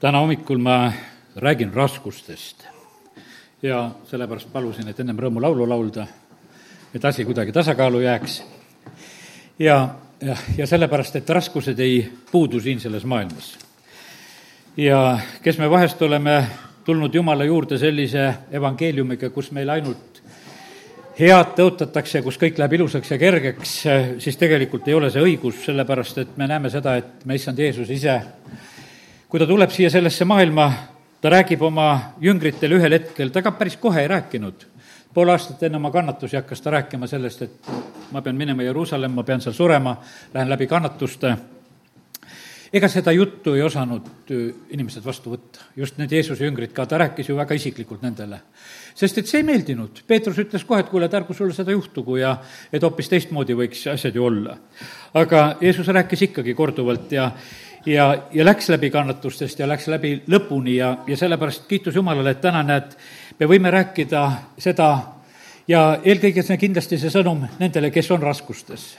[0.00, 0.92] täna hommikul ma
[1.36, 2.64] räägin raskustest
[3.62, 6.06] ja sellepärast palusin, et ennem rõõmulaulu laulda,
[6.94, 8.42] et asi kuidagi tasakaalu jääks.
[9.58, 9.88] ja,
[10.20, 13.58] ja, ja sellepärast, et raskused ei puudu siin selles maailmas.
[14.76, 16.46] ja kes me vahest oleme
[16.84, 20.22] tulnud Jumala juurde sellise evangeeliumiga, kus meil ainult
[21.18, 23.82] head tõotatakse, kus kõik läheb ilusaks ja kergeks,
[24.18, 27.90] siis tegelikult ei ole see õigus, sellepärast et me näeme seda, et me, issand Jeesus
[27.90, 28.22] ise
[29.30, 30.66] kui ta tuleb siia sellesse maailma,
[31.22, 34.66] ta räägib oma jüngritele ühel hetkel, ta ka päris kohe ei rääkinud.
[35.14, 37.70] pool aastat enne oma kannatusi hakkas ta rääkima sellest, et
[38.12, 39.96] ma pean minema Jeruusalemma, ma pean seal surema,
[40.34, 41.36] lähen läbi kannatuste.
[42.72, 46.98] ega seda juttu ei osanud äh, inimesed vastu võtta, just need Jeesuse jüngrid ka, ta
[46.98, 48.40] rääkis ju väga isiklikult nendele.
[48.94, 52.16] sest et see ei meeldinud, Peetrus ütles kohe, et kuule, et ärgu sulle seda juhtugu
[52.16, 52.36] ja
[52.72, 54.58] et hoopis teistmoodi võiks asjad ju olla.
[55.14, 57.30] aga Jeesus rääkis ikkagi korduvalt ja
[57.86, 62.40] ja, ja läks läbi kannatustest ja läks läbi lõpuni ja, ja sellepärast kiitus Jumalale, et
[62.40, 62.96] täna näed,
[63.38, 64.24] me võime rääkida
[64.58, 64.90] seda
[65.68, 68.90] ja eelkõige see kindlasti see sõnum nendele, kes on raskustes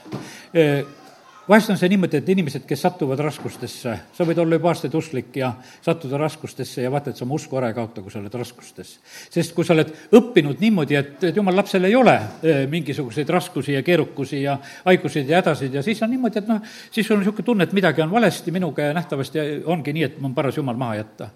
[1.48, 5.36] vahest on see niimoodi, et inimesed, kes satuvad raskustesse, sa võid olla juba aastaid usklik
[5.40, 5.50] ja
[5.82, 8.92] sattuda raskustesse ja vaata, et sa oma usku ära ei kaota, kui sa oled raskustes.
[9.30, 13.74] sest kui sa oled õppinud niimoodi, et, et jumal lapsel ei ole eh, mingisuguseid raskusi
[13.74, 17.24] ja keerukusi ja haiguseid ja hädasid ja siis on niimoodi, et noh, siis sul on
[17.24, 20.56] niisugune tunne, et midagi on valesti minuga ja nähtavasti ongi nii, et mul on paras
[20.56, 21.30] jumal maha jätta.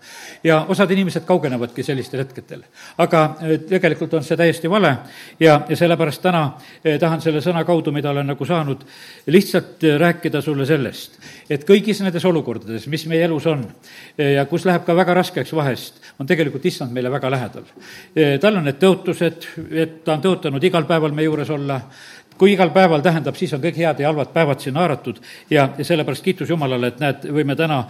[0.45, 2.63] ja osad inimesed kaugenevadki sellistel hetkedel.
[2.99, 4.97] aga eh, tegelikult on see täiesti vale
[5.41, 6.47] ja, ja sellepärast täna
[6.85, 8.87] eh, tahan selle sõna kaudu, mida olen nagu saanud,
[9.27, 11.19] lihtsalt rääkida sulle sellest,
[11.51, 13.65] et kõigis nendes olukordades, mis meie elus on
[14.19, 17.65] ja kus läheb ka väga raskeks vahest, on tegelikult issand meile väga lähedal.
[18.41, 21.81] tal on need tõotused, et ta on tõotanud igal päeval meie juures olla,
[22.39, 25.85] kui igal päeval tähendab, siis on kõik head ja halvad päevad sinna haaratud ja, ja
[25.85, 27.85] sellepärast kiitus Jumalale, et näed, võime täna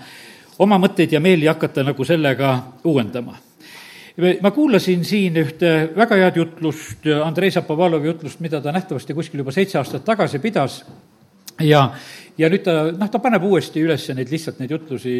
[0.59, 3.37] oma mõtteid ja meeli hakata nagu sellega uuendama.
[4.17, 9.53] Ma kuulasin siin ühte väga head jutlust, Andrei Zapovalovi jutlust, mida ta nähtavasti kuskil juba
[9.53, 10.79] seitse aastat tagasi pidas
[11.65, 11.83] ja,
[12.39, 15.15] ja nüüd ta, noh, ta paneb uuesti üles neid lihtsalt neid jutlusi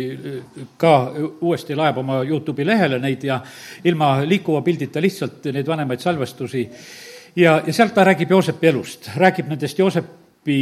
[0.81, 0.93] ka
[1.41, 3.41] uuesti laeb oma Youtube'i lehele neid ja
[3.85, 6.69] ilma liikuva pildita lihtsalt neid vanemaid salvestusi.
[7.37, 10.61] ja, ja sealt ta räägib Joosepi elust, räägib nendest Joosepi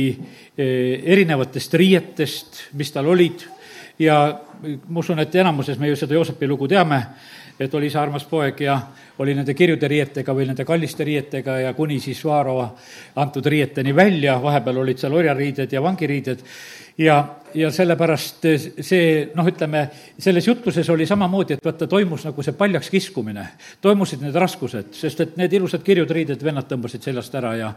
[0.56, 3.46] eh, erinevatest riietest, mis tal olid.
[3.98, 4.40] Ja
[4.88, 7.02] ma usun, et enamuses me ju seda Joosepi lugu teame
[7.60, 8.80] et oli isa armas poeg ja
[9.18, 12.58] oli nende kirjude riietega või nende kalliste riietega ja kuni siis Vaaro
[13.16, 16.42] antud riieteni välja, vahepeal olid seal orjariided ja vangiriided.
[16.98, 17.22] Ja
[17.54, 18.46] ja sellepärast
[18.84, 19.04] see
[19.34, 19.86] noh, ütleme,
[20.18, 23.46] selles jutluses oli samamoodi, et vaata, toimus nagu see paljaks kiskumine.
[23.84, 27.72] toimusid need raskused, sest et need ilusad kirjud riided vennad tõmbasid seljast ära ja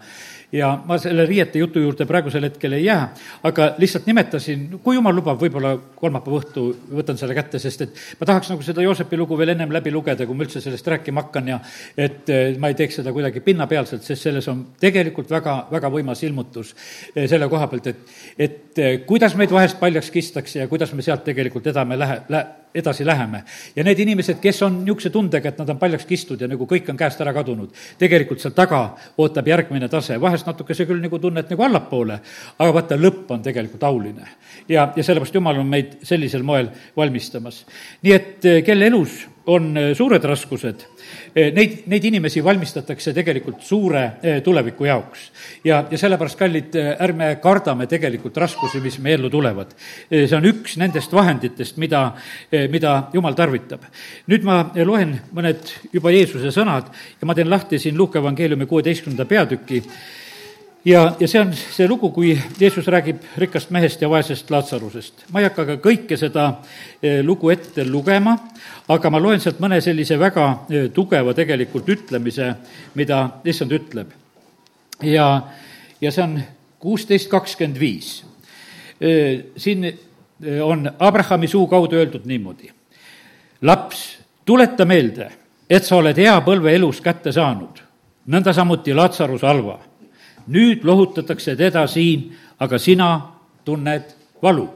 [0.52, 3.02] ja ma selle riiete jutu juurde praegusel hetkel ei jää,
[3.44, 6.64] aga lihtsalt nimetasin, kui jumal lubab, võib-olla kolmapäeva õhtu
[7.00, 10.26] võtan selle kätte, sest et ma tahaks nagu seda Joosepi lugu veel ennem läbi lugeda,
[10.26, 11.60] kui ma üldse sellest rääkima hakkan ja
[11.98, 16.24] et eh, ma ei teeks seda kuidagi pinnapealselt, sest selles on tegelikult väga, väga võimas
[16.24, 16.74] ilmutus
[17.14, 20.94] eh, selle koha pealt, et, et eh, kuidas meid vahel vahest paljaks kistakse ja kuidas
[20.94, 22.46] me sealt tegelikult edame lähe, lä-,
[22.76, 23.44] edasi läheme.
[23.76, 26.88] ja need inimesed, kes on niisuguse tundega, et nad on paljaks kistud ja nagu kõik
[26.90, 28.82] on käest ära kadunud, tegelikult seal taga
[29.18, 32.20] ootab järgmine tase, vahest natuke see küll nagu tunned nagu allapoole,
[32.58, 34.28] aga vaata, lõpp on tegelikult auline.
[34.70, 37.66] ja, ja sellepärast Jumal on meid sellisel moel valmistamas.
[38.04, 40.88] nii et eh, kelle elus on eh, suured raskused,
[41.36, 44.04] neid, neid inimesi valmistatakse tegelikult suure
[44.44, 45.30] tuleviku jaoks.
[45.64, 49.74] ja, ja sellepärast, kallid, ärme kardame tegelikult raskusi, mis meie ellu tulevad.
[50.10, 52.12] see on üks nendest vahenditest, mida,
[52.70, 53.88] mida Jumal tarvitab.
[54.28, 56.92] nüüd ma loen mõned juba Jeesuse sõnad
[57.22, 59.84] ja ma teen lahti siin Luuka evangeeliumi kuueteistkümnenda peatüki
[60.88, 65.26] ja, ja see on see lugu, kui Jeesus räägib rikkast mehest ja vaesest Laatsarusest.
[65.32, 66.48] ma ei hakka ka kõike seda
[67.02, 68.38] eh, lugu ette lugema,
[68.88, 72.54] aga ma loen sealt mõne sellise väga eh, tugeva tegelikult ütlemise,
[72.96, 74.14] mida issand ütleb.
[75.04, 75.28] ja,
[76.02, 76.40] ja see on
[76.80, 78.24] kuusteist kakskümmend viis.
[79.02, 79.90] Eh, siin
[80.64, 82.72] on Abrahami suu kaudu öeldud niimoodi.
[83.62, 85.32] laps, tuleta meelde,
[85.70, 87.82] et sa oled hea põlve elus kätte saanud,
[88.28, 89.80] nõnda samuti Latsarus halva.
[90.48, 93.10] Nüüd lohutatakse teda siin, aga sina
[93.66, 94.70] tunned valu.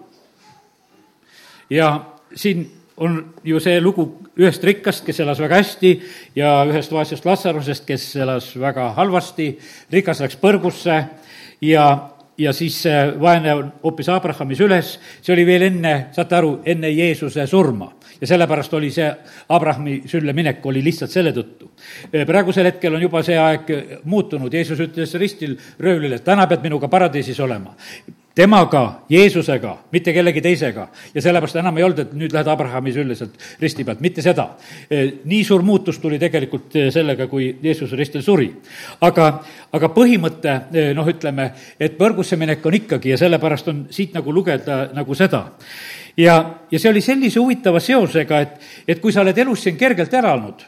[1.69, 4.05] ja siin on ju see lugu
[4.37, 5.91] ühest rikkast, kes elas väga hästi,
[6.35, 9.55] ja ühest vaesest Latsarusest, kes elas väga halvasti,
[9.91, 10.97] rikas läks põrgusse
[11.61, 16.53] ja ja siis see vaene on hoopis Abrahamis üles, see oli veel enne, saate aru,
[16.65, 17.91] enne Jeesuse surma.
[18.21, 19.07] ja sellepärast oli see
[19.49, 21.71] Abrahami sülle minek, oli lihtsalt selle tõttu.
[22.27, 23.71] praegusel hetkel on juba see aeg
[24.03, 27.75] muutunud, Jeesus ütles ristil röövlile, täna pead minuga paradiisis olema
[28.35, 30.87] temaga, Jeesusega, mitte kellegi teisega.
[31.13, 34.47] ja sellepärast enam ei olnud, et nüüd lähed Abrahami sülle sealt risti pealt, mitte seda.
[35.25, 38.51] nii suur muutus tuli tegelikult sellega, kui Jeesus ristil suri.
[39.01, 39.29] aga,
[39.71, 40.57] aga põhimõte,
[40.95, 45.51] noh, ütleme, et põrgusse minek on ikkagi ja sellepärast on siit nagu lugeda nagu seda.
[46.17, 46.37] ja,
[46.71, 50.63] ja see oli sellise huvitava seosega, et, et kui sa oled elus siin kergelt elanud,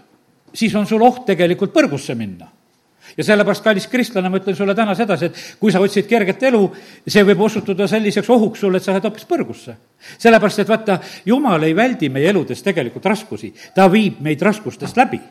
[0.54, 2.52] siis on sul oht tegelikult põrgusse minna
[3.18, 6.64] ja sellepärast, kallis kristlane, ma ütlen sulle täna sedasi, et kui sa otsid kerget elu,
[7.08, 9.76] see võib osutuda selliseks ohuks sulle, et sa lähed hoopis põrgusse.
[10.18, 15.22] sellepärast, et vaata, jumal ei väldi meie eludes tegelikult raskusi, ta viib meid raskustest läbi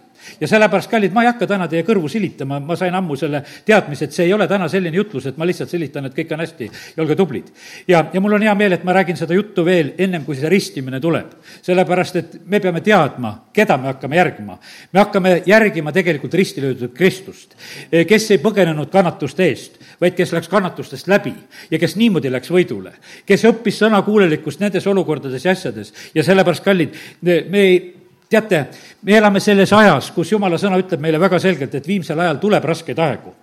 [0.41, 4.09] ja sellepärast, kallid, ma ei hakka täna teie kõrvu silitama, ma sain ammu selle teadmise,
[4.09, 6.69] et see ei ole täna selline jutlus, et ma lihtsalt silitan, et kõik on hästi
[6.97, 7.53] ja olge tublid.
[7.89, 10.51] ja, ja mul on hea meel, et ma räägin seda juttu veel ennem, kui see
[10.53, 11.35] ristimine tuleb.
[11.63, 14.59] sellepärast, et me peame teadma, keda me hakkame järgima.
[14.93, 17.57] me hakkame järgima tegelikult risti löödud Kristust,
[17.91, 21.35] kes ei põgenenud kannatuste eest, vaid kes läks kannatustest läbi
[21.71, 22.95] ja kes niimoodi läks võidule,
[23.27, 28.02] kes õppis sõnakuulelikkust nendes olukordades ja asjades ja sellepärast, kallid, me ei
[28.32, 28.62] teate,
[29.02, 32.64] me elame selles ajas, kus jumala sõna ütleb meile väga selgelt, et viimsel ajal tuleb
[32.70, 33.34] raskeid aegu.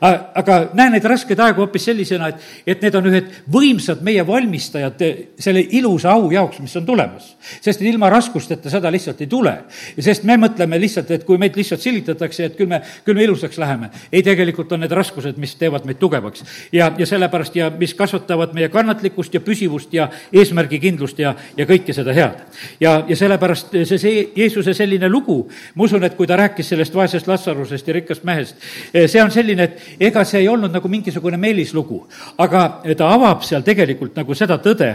[0.00, 5.02] aga näe neid raskeid aegu hoopis sellisena, et, et need on ühed võimsad meie valmistajad
[5.40, 7.34] selle ilusa au jaoks, mis on tulemas.
[7.60, 9.54] sest ilma raskusteta seda lihtsalt ei tule.
[9.98, 13.58] sest me mõtleme lihtsalt, et kui meid lihtsalt silitatakse, et küll me, küll me ilusaks
[13.58, 13.90] läheme.
[14.12, 16.44] ei, tegelikult on need raskused, mis teevad meid tugevaks.
[16.72, 21.96] ja, ja sellepärast ja mis kasvatavad meie kannatlikkust ja püsivust ja eesmärgikindlust ja, ja kõike
[21.96, 22.44] seda head.
[22.80, 25.38] ja, ja sellepärast see, see Jeesuse selline lugu,
[25.74, 28.56] ma usun, et kui ta rääkis sellest vaesest Latsarusest ja rikkast mehest,
[28.92, 32.02] eh, see on selline, et ega see ei olnud nagu mingisugune meelislugu,
[32.38, 34.90] aga ta avab seal tegelikult nagu seda tõde,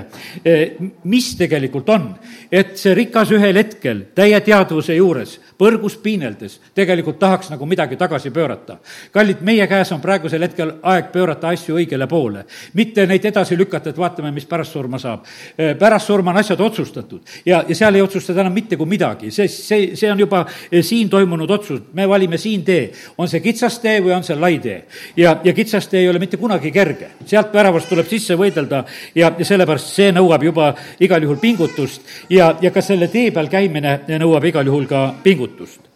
[0.46, 2.12] eh, mis tegelikult on.
[2.52, 8.32] et see rikas ühel hetkel täie teadvuse juures, põrgus piineldes, tegelikult tahaks nagu midagi tagasi
[8.32, 8.78] pöörata.
[9.12, 13.90] kallid, meie käes on praegusel hetkel aeg pöörata asju õigele poole, mitte neid edasi lükata,
[13.90, 15.26] et vaatame, mis pärast surma saab.
[15.58, 19.31] Eh, pärast surma on asjad otsustatud ja, ja seal ei otsustada enam mitte kui midagi,
[19.32, 22.92] see, see, see on juba eh, siin toimunud otsus, me valime siin tee.
[23.18, 24.82] on see kitsas tee või on see lai tee?
[25.18, 28.84] ja, ja kitsas tee ei ole mitte kunagi kerge, sealt väravast tuleb sisse võidelda
[29.16, 32.02] ja, ja sellepärast see nõuab juba igal juhul pingutust.
[32.30, 35.92] Ja, ja ka selle tee peal käimine nõuab igal juhul ka pingutust.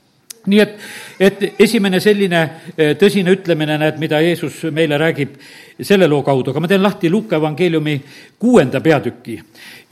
[0.46, 0.74] Nii et,
[1.20, 2.42] et esimene selline
[2.78, 5.40] eh, tõsine ütlemine, näed, mida Jeesus meile räägib
[5.82, 7.96] selle loo kaudu, aga ma teen lahti Luuka evangeeliumi
[8.40, 9.40] kuuenda peatüki.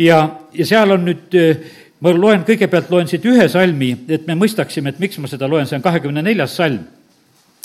[0.06, 0.20] Ja,
[0.54, 1.74] ja seal on nüüd eh,
[2.04, 5.68] ma loen, kõigepealt loen siit ühe salmi, et me mõistaksime, et miks ma seda loen,
[5.70, 6.84] see on kahekümne neljas salm.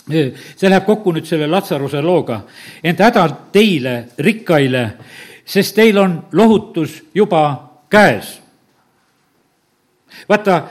[0.08, 2.40] see läheb kokku nüüd selle Latsaruse looga.
[2.82, 4.90] ent häda teile, rikkaile,
[5.44, 8.40] sest teil on lohutus juba käes.
[10.28, 10.62] vaata,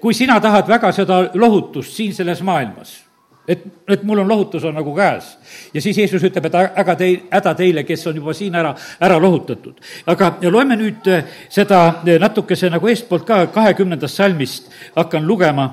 [0.00, 3.11] kui sina tahad väga seda lohutust siin selles maailmas
[3.52, 3.64] et,
[3.94, 5.32] et mul on lohutus on nagu käes.
[5.74, 9.18] ja siis Jeesus ütleb, et aga tei-, häda teile, kes on juba siin ära, ära
[9.20, 9.80] lohutatud.
[10.06, 15.72] aga loeme nüüd eh, seda eh, natukese nagu eestpoolt ka kahekümnendast salmist, hakkan lugema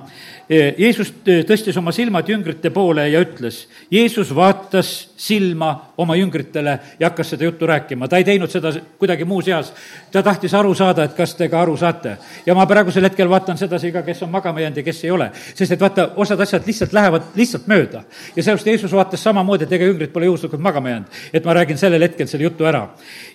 [0.49, 1.11] Jeesus
[1.45, 7.45] tõstis oma silmad jüngrite poole ja ütles, Jeesus vaatas silma oma jüngritele ja hakkas seda
[7.45, 9.69] juttu rääkima, ta ei teinud seda kuidagi muus eas.
[10.11, 12.17] ta tahtis aru saada, et kas te ka aru saate.
[12.45, 15.31] ja ma praegusel hetkel vaatan sedasi ka, kes on magama jäänud ja kes ei ole.
[15.53, 18.03] sest et vaata, osad asjad lihtsalt lähevad lihtsalt mööda.
[18.35, 21.07] ja sellepärast Jeesus vaatas samamoodi, et ega jüngrid pole juhuslikult magama jäänud.
[21.33, 22.87] et ma räägin sellel hetkel selle jutu ära.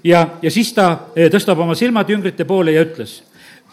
[0.05, 3.23] ja, ja siis ta tõstab oma silmad jüngrite poole ja ütles,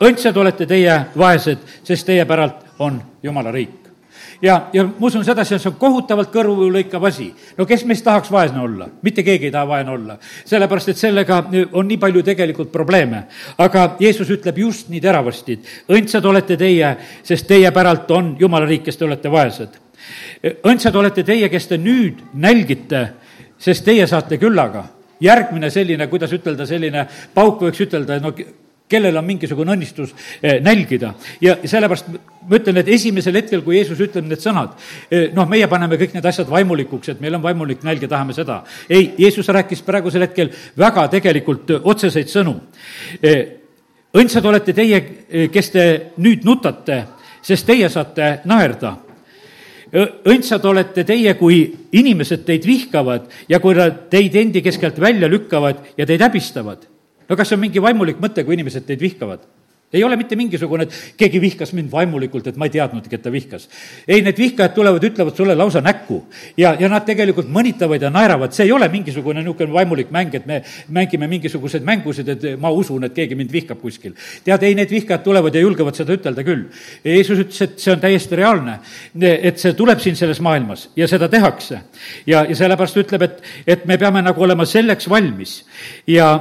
[0.02, 3.78] õndsad olete teie vaesed, sest teie päralt on Jumala riik.
[4.42, 7.30] ja, ja ma usun sedasi, et see on kohutavalt kõrvulõikav asi.
[7.57, 8.88] no kes meist tahaks vaesne olla?
[9.02, 10.18] mitte keegi ei taha vaene olla.
[10.45, 13.23] sellepärast, et sellega on nii palju tegelikult probleeme.
[13.57, 18.66] aga Jeesus ütleb just nii teravasti, et õndsad olete teie, sest teie päralt on Jumala
[18.66, 19.78] riik, kes te olete vaesed.
[20.64, 23.07] õndsad olete teie, kes te nüüd nälgite,
[23.61, 24.88] sest teie saate küllaga
[25.21, 28.33] järgmine selline, kuidas ütelda, selline pauk võiks ütelda, no
[28.92, 31.14] kellel on mingisugune õnnistus eh, nälgida.
[31.42, 34.76] ja sellepärast ma ütlen, et esimesel hetkel, kui Jeesus ütleb need sõnad,
[35.10, 38.36] eh, noh, meie paneme kõik need asjad vaimulikuks, et meil on vaimulik nälg ja tahame
[38.38, 38.62] seda.
[38.90, 42.57] ei, Jeesus rääkis praegusel hetkel väga tegelikult otseseid sõnu.
[43.21, 43.45] Eh,
[44.18, 45.00] õndsad olete teie,
[45.52, 45.86] kes te
[46.19, 47.06] nüüd nutate,
[47.42, 48.98] sest teie saate naerda
[49.92, 55.83] õndsad olete teie, kui inimesed teid vihkavad ja kui nad teid endi keskelt välja lükkavad
[55.98, 56.91] ja teid häbistavad
[57.31, 59.47] no kas see on mingi vaimulik mõte, kui inimesed teid vihkavad?
[59.94, 63.31] ei ole mitte mingisugune, et keegi vihkas mind vaimulikult, et ma ei teadnudki, et ta
[63.31, 63.68] vihkas.
[64.07, 66.21] ei, need vihkajad tulevad, ütlevad sulle lausa näkku
[66.57, 70.45] ja, ja nad tegelikult mõnitavad ja naeravad, see ei ole mingisugune niisugune vaimulik mäng, et
[70.47, 74.16] me mängime mingisuguseid mängusid, et ma usun, et keegi mind vihkab kuskil.
[74.45, 76.69] tead, ei, need vihkajad tulevad ja julgevad seda ütelda küll.
[77.04, 78.80] Jeesus ütles, et see on täiesti reaalne,
[79.19, 81.81] et see tuleb siin selles maailmas ja seda tehakse.
[82.26, 85.61] ja, ja sellepärast ütleb, et, et me peame nagu olema selleks valmis
[86.07, 86.31] ja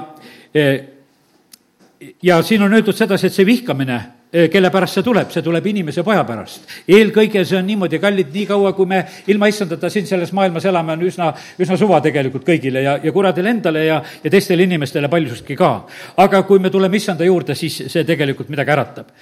[2.23, 3.99] ja siin on öeldud sedasi, et see vihkamine,
[4.33, 6.66] eh, kelle pärast see tuleb, see tuleb inimese poja pärast.
[6.88, 11.02] eelkõige see on niimoodi, kallid, niikaua kui me ilma issandata siin selles maailmas elame, on
[11.02, 15.87] üsna, üsna suva tegelikult kõigile ja, ja kuradile endale ja, ja teistele inimestele paljusustki ka.
[16.16, 19.16] aga kui me tuleme issanda juurde, siis see tegelikult midagi äratab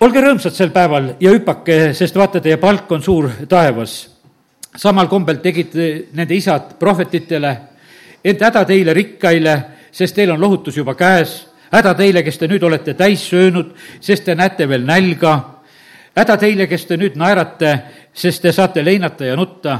[0.00, 4.08] olge rõõmsad sel päeval ja hüpake, sest vaata, teie palk on suur taevas.
[4.76, 5.74] samal kombel tegid
[6.14, 7.56] nende isad prohvetitele,
[8.24, 11.40] ent häda teile rikkaile, sest teil on lohutus juba käes
[11.72, 15.38] häda teile, kes te nüüd olete täis söönud, sest te näete veel nälga.
[16.16, 17.78] häda teile, kes te nüüd naerate,
[18.12, 19.78] sest te saate leinata ja nutta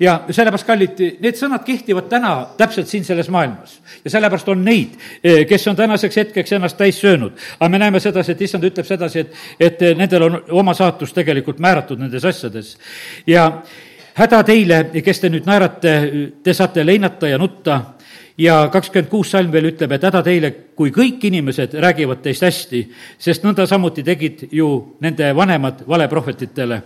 [0.00, 3.80] ja sellepärast, kallid, need sõnad kehtivad täna täpselt siin selles maailmas.
[4.04, 7.32] ja sellepärast on neid, eh, kes on tänaseks hetkeks ennast täis söönud.
[7.60, 11.58] aga me näeme sedasi, et issand ütleb sedasi, et, et nendel on oma saatus tegelikult
[11.58, 12.78] määratud nendes asjades.
[13.26, 13.62] ja
[14.14, 17.80] häda teile, kes te nüüd naerate, te saate leinata ja nutta
[18.38, 22.82] ja kakskümmend kuus salm veel ütleb, et häda teile, kui kõik inimesed räägivad teist hästi,
[23.18, 26.82] sest nõnda samuti tegid ju nende vanemad valeprohvetitele.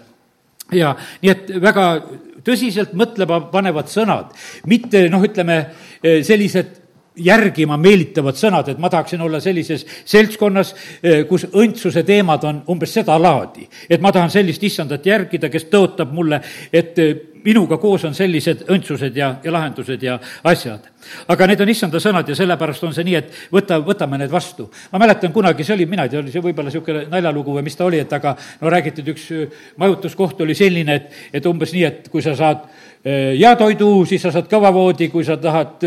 [0.72, 1.84] ja nii, et väga
[2.44, 4.32] tõsiselt mõtlema panevad sõnad,
[4.66, 5.58] mitte noh, ütleme
[6.02, 6.83] sellised
[7.16, 10.74] järgima meelitavad sõnad, et ma tahaksin olla sellises seltskonnas,
[11.28, 13.68] kus õndsuse teemad on umbes sedalaadi.
[13.90, 16.40] et ma tahan sellist issandat järgida, kes tõotab mulle,
[16.72, 16.98] et
[17.44, 20.16] minuga koos on sellised õndsused ja, ja lahendused ja
[20.48, 20.90] asjad.
[21.28, 24.70] aga need on issanda sõnad ja sellepärast on see nii, et võta, võtame need vastu.
[24.92, 27.76] ma mäletan kunagi, see oli, mina ei tea, oli see võib-olla niisugune naljalugu või mis
[27.76, 29.28] ta oli, et aga no räägiti, et üks
[29.76, 32.64] majutuskoht oli selline, et, et umbes nii, et kui sa saad
[33.04, 35.82] hea toidu, siis sa saad kõva voodi, kui sa tahad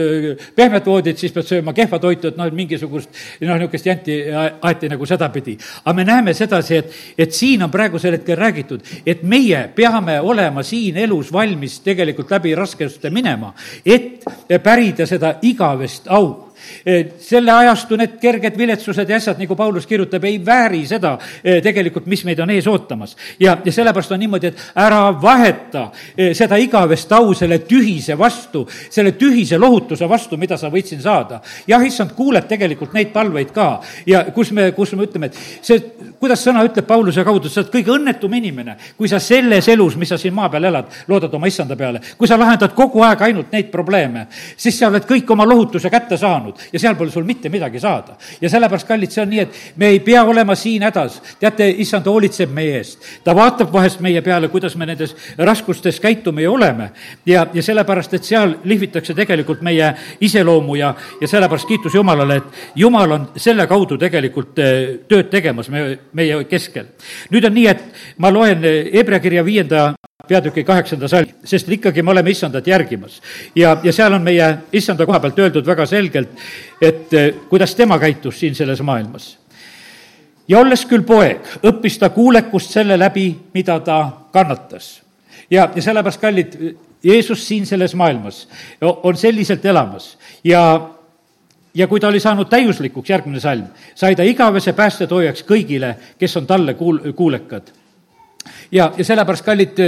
[0.56, 3.10] pehmet voodit, siis pead sööma kehva toitu, et noh, et mingisugust
[3.42, 5.58] noh, niisugust janti aeti nagu sedapidi.
[5.84, 10.64] aga me näeme sedasi, et, et siin on praegusel hetkel räägitud, et meie peame olema
[10.64, 13.54] siin elus valmis tegelikult läbi raskuste minema,
[13.86, 14.24] et
[14.64, 16.47] pärida seda igavest au
[17.20, 21.16] selle ajastu need kerged viletsused ja asjad, nagu Paulus kirjutab, ei vääri seda
[21.64, 23.16] tegelikult, mis meid on ees ootamas.
[23.40, 25.88] ja, ja sellepärast on niimoodi, et ära vaheta
[26.38, 31.42] seda igavest au selle tühise vastu, selle tühise lohutuse vastu, mida sa võid siin saada.
[31.68, 33.68] jah, issand kuuleb tegelikult neid palveid ka
[34.08, 35.80] ja kus me, kus me ütleme, et see,
[36.20, 40.10] kuidas sõna ütleb Pauluse kaudu, sa oled kõige õnnetum inimene, kui sa selles elus, mis
[40.14, 42.02] sa siin maa peal elad, loodad oma issanda peale.
[42.18, 46.18] kui sa lahendad kogu aeg ainult neid probleeme, siis sa oled kõik oma lohutuse kätte
[46.18, 48.18] saanud ja seal pole sul mitte midagi saada.
[48.42, 51.22] ja sellepärast, kallid, see on nii, et me ei pea olema siin hädas.
[51.40, 53.04] teate, issand hoolitseb meie eest.
[53.24, 56.92] ta vaatab vahest meie peale, kuidas me nendes raskustes käitume ja oleme.
[57.26, 62.44] ja, ja sellepärast, et seal lihvitakse tegelikult meie iseloomu ja, ja sellepärast kiitus Jumalale, et
[62.76, 66.94] Jumal on selle kaudu tegelikult eh, tööd tegemas me, meie keskel.
[67.32, 67.84] nüüd on nii, et
[68.18, 69.94] ma loen eh, Hebra kirja viienda
[70.28, 73.22] peatüki kaheksanda salm, sest ikkagi me oleme issandat järgimas.
[73.56, 76.30] ja, ja seal on meie issanda koha pealt öeldud väga selgelt,
[76.82, 79.38] et eh, kuidas tema käitus siin selles maailmas.
[80.48, 85.02] ja olles küll poeg, õppis ta kuulekust selle läbi, mida ta kannatas.
[85.50, 86.60] ja, ja sellepärast, kallid,
[87.04, 88.48] Jeesus siin selles maailmas
[88.82, 90.90] on selliselt elamas ja
[91.78, 96.48] ja kui ta oli saanud täiuslikuks, järgmine salm, sai ta igavese päästetoojaks kõigile, kes on
[96.50, 97.70] talle kuul-, kuulekad.
[98.72, 99.82] ja, ja sellepärast, kallid,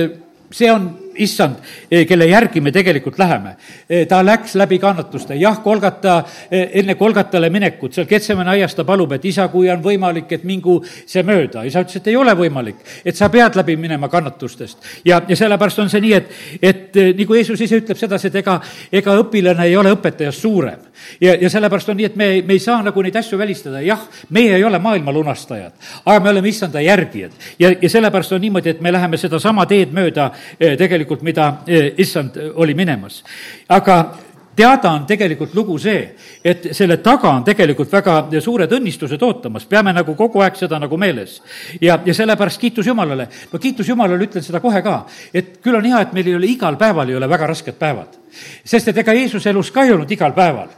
[0.51, 1.55] see on issand,
[1.91, 3.55] eh, kelle järgi me tegelikult läheme.
[3.89, 8.83] Eh, ta läks läbi kannatuste, jah, Kolgata, eh, enne Kolgatale minekut, seal Ketsemane aias ta
[8.83, 11.65] palub, et isa, kui on võimalik, et mingu see mööda.
[11.65, 14.77] isa ütles, et ei ole võimalik, et sa pead läbi minema kannatustest.
[15.05, 18.61] ja, ja sellepärast on see nii, et, et nagu Jeesus ise ütleb sedasi, et ega,
[18.91, 20.79] ega õpilane ei ole õpetajast suurem.
[21.21, 23.99] ja, ja sellepärast on nii, et me, me ei saa nagu neid asju välistada, jah,
[24.29, 25.73] meie ei ole maailma lunastajad,
[26.05, 27.31] aga me oleme issanda järgijad.
[27.59, 31.93] ja, ja sellepärast on niimoodi, et me läheme sedasama teed mööda tegelikult tegelikult, mida eh,
[31.97, 33.23] issand eh, oli minemas.
[33.69, 34.15] aga
[34.55, 39.93] teada on tegelikult lugu see, et selle taga on tegelikult väga suured õnnistused ootamas, peame
[39.93, 41.41] nagu kogu aeg seda nagu meeles.
[41.81, 45.85] ja, ja sellepärast kiitus Jumalale, no kiitus Jumalale, ütlen seda kohe ka, et küll on
[45.85, 48.19] hea, et meil ei ole igal päeval ei ole väga rasked päevad.
[48.63, 50.69] sest et ega Jeesuse elus ka ei olnud igal päeval.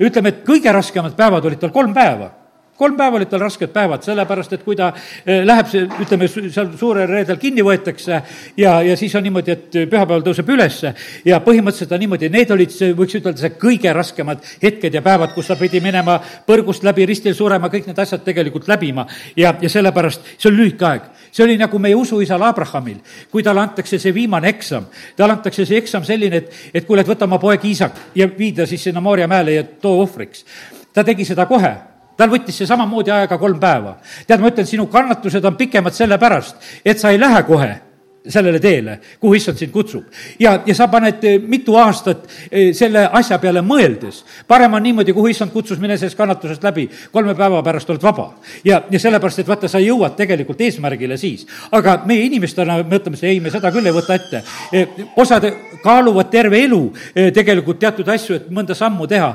[0.00, 2.39] ütleme, et kõige raskemad päevad olid tal kolm päeva
[2.80, 5.68] kolm päeva olid tal rasked päevad, sellepärast et kui ta eh, läheb,
[6.00, 8.20] ütleme, seal suurel reedel kinni võetakse
[8.56, 10.94] ja, ja siis on niimoodi, et pühapäeval tõuseb ülesse
[11.26, 15.50] ja põhimõtteliselt on niimoodi, need olid, võiks ütelda, see kõige raskemad hetked ja päevad, kus
[15.50, 19.04] ta pidi minema põrgust läbi, ristil surema, kõik need asjad tegelikult läbima
[19.36, 21.10] ja, ja sellepärast see on lühike aeg.
[21.30, 22.98] see oli nagu meie usuisal Abrahamil,
[23.30, 27.12] kui talle antakse see viimane eksam, talle antakse see eksam selline, et, et kuule, et
[27.12, 30.44] võta oma poeg Iisak ja vii ta siis sinna Moorja mäele ja too ohvriks.
[30.94, 31.89] ta tegi seda kohe
[32.20, 33.96] tal võttis see samamoodi aega kolm päeva.
[34.26, 37.72] tead, ma ütlen, sinu kannatused on pikemad sellepärast, et sa ei lähe kohe
[38.28, 40.04] sellele teele, kuhu issand sind kutsub.
[40.38, 44.22] ja, ja sa paned eh, mitu aastat eh, selle asja peale mõeldes.
[44.48, 48.34] parem on niimoodi, kuhu issand kutsus, mine sellest kannatusest läbi, kolme päeva pärast oled vaba.
[48.64, 51.46] ja, ja sellepärast, et vaata, sa jõuad tegelikult eesmärgile siis.
[51.72, 54.42] aga meie inimestena mõtleme, ei, me seda küll ei võta ette.
[54.72, 55.48] Eh, osad
[55.82, 56.80] kaaluvad terve elu
[57.32, 59.30] tegelikult teatud asju, et mõnda sammu teha,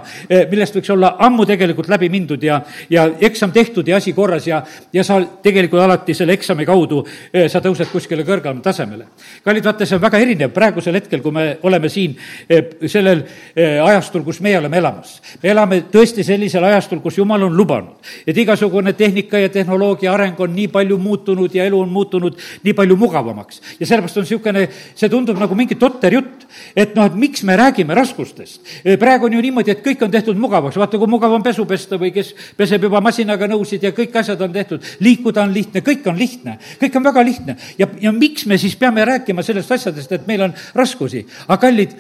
[0.52, 4.62] millest võiks olla ammu tegelikult läbi mindud ja, ja eksam tehtud ja asi korras ja,
[4.94, 7.02] ja sa tegelikult alati selle eksami kaudu,
[7.50, 9.08] sa tõused kuskile kõrgemale tasemele tasemele.
[9.44, 12.16] kallid, vaata, see on väga erinev praegusel hetkel, kui me oleme siin
[12.50, 13.24] eh, sellel
[13.56, 15.20] eh, ajastul, kus meie oleme elamas.
[15.44, 17.96] me elame tõesti sellisel ajastul, kus Jumal on lubanud,
[18.28, 22.74] et igasugune tehnika ja tehnoloogia areng on nii palju muutunud ja elu on muutunud nii
[22.74, 23.62] palju mugavamaks.
[23.80, 27.56] ja sellepärast on niisugune, see tundub nagu mingi totter jutt, et noh, et miks me
[27.58, 28.62] räägime raskustest.
[28.84, 31.66] Eh, praegu on ju niimoodi, et kõik on tehtud mugavaks, vaata, kui mugav on pesu
[31.70, 35.82] pesta või kes peseb juba masinaga nõusid ja kõik asjad on tehtud, liikuda on lihtne,
[35.86, 39.72] kõik on lihtne, kõik on väga lihtne ja, ja miks me siis peame rääkima sellest
[39.72, 41.26] asjadest, et meil on raskusi.
[41.48, 41.94] aga kallid,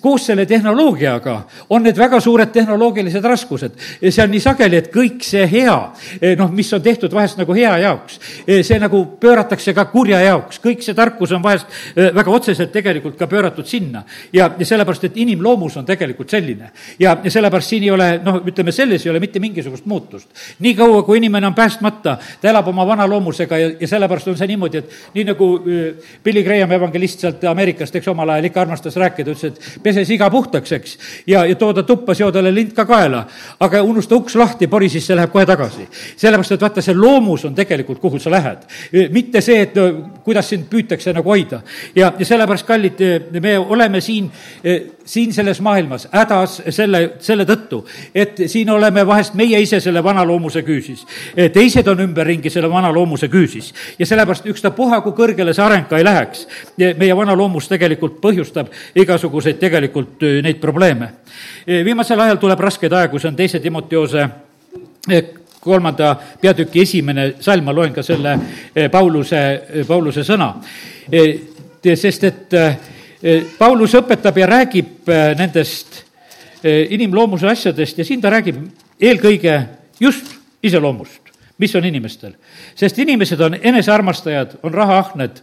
[0.00, 1.36] koos selle tehnoloogiaga
[1.70, 3.78] on need väga suured tehnoloogilised raskused.
[4.08, 5.76] see on nii sageli, et kõik see hea,
[6.38, 10.82] noh, mis on tehtud vahest nagu hea jaoks, see nagu pööratakse ka kurja jaoks, kõik
[10.84, 14.04] see tarkus on vahest eh, väga otseselt tegelikult ka pööratud sinna.
[14.32, 16.70] ja, ja sellepärast, et inimloomus on tegelikult selline.
[16.98, 20.28] ja, ja sellepärast siin ei ole, noh, ütleme, selles ei ole mitte mingisugust muutust.
[20.58, 24.38] nii kaua, kui inimene on päästmata, ta elab oma vana loomusega ja, ja sellepärast on
[24.38, 25.50] see niimoodi, et nii nagu
[26.24, 30.30] Billy Graham, evangelist sealt Ameerikast, eks omal ajal ikka armastas rääkida, ütles, et pese siga
[30.30, 33.24] puhtaks, eks, ja, ja too ta tuppa, seo talle lint ka kaela.
[33.60, 35.88] aga unusta uks lahti, pori sisse, läheb kohe tagasi.
[36.16, 38.66] sellepärast, et vaata, see loomus on tegelikult, kuhu sa lähed.
[39.10, 39.88] mitte see, et no,
[40.24, 41.62] kuidas sind püütakse nagu hoida.
[41.94, 43.04] ja, ja sellepärast, kallid,
[43.40, 44.30] me oleme siin,
[45.04, 50.24] siin selles maailmas hädas selle, selle tõttu, et siin oleme vahest meie ise selle vana
[50.24, 51.04] loomuse küüsis.
[51.52, 55.98] teised on ümberringi selle vana loomuse küüsis ja sellepärast ükstapuha, kui kõrgele see areng ka
[55.98, 56.46] ei läheks.
[56.78, 61.08] meie vana loomus tegelikult põhjustab igasuguseid tegelikult neid probleeme.
[61.66, 64.28] viimasel ajal tuleb raskeid aegu, see on teise Timoteose
[65.60, 68.38] kolmanda peatüki esimene salm, ma loen ka selle
[68.92, 69.40] Pauluse,
[69.88, 70.54] Pauluse sõna.
[71.82, 72.56] sest et
[73.58, 76.02] Paulus õpetab ja räägib nendest
[76.64, 78.60] inimloomuse asjadest ja siin ta räägib
[79.00, 79.60] eelkõige
[80.00, 81.23] just iseloomust
[81.58, 82.34] mis on inimestel.
[82.74, 85.42] sest inimesed on enesearmastajad, on rahaahned,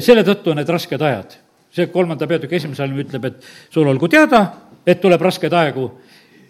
[0.00, 1.38] selle tõttu on need rasked ajad.
[1.76, 4.46] see kolmanda peatüki esimene salm ütleb, et sul olgu teada,
[4.86, 5.90] et tuleb raskeid aegu,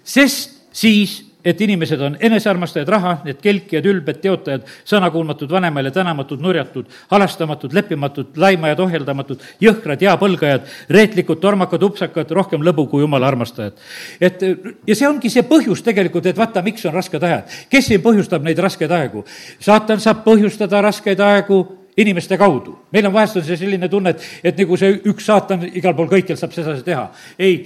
[0.05, 6.91] sest siis et inimesed on enesearmastajad, raha, need kelkijad, ülbed, teotajad, sõnakuulmatud, vanemaile tänamatud, nurjatud,
[7.13, 13.79] halastamatud, leppimatud, laimajad, ohjeldamatud, jõhkrad, jaapõlgajad, reetlikud, tormakad, upsakad, rohkem lõbu kui jumala armastajad.
[14.21, 14.43] et
[14.87, 17.57] ja see ongi see põhjus tegelikult, et vaata, miks on rasked ajad.
[17.71, 19.25] kes siin põhjustab neid raskeid aegu?
[19.61, 21.63] saatan saab põhjustada raskeid aegu
[21.97, 22.79] inimeste kaudu.
[22.93, 26.11] meil on vahest on see selline tunne, et, et nagu see üks saatan igal pool
[26.11, 27.11] kõikjal saab sedasi teha.
[27.39, 27.65] ei,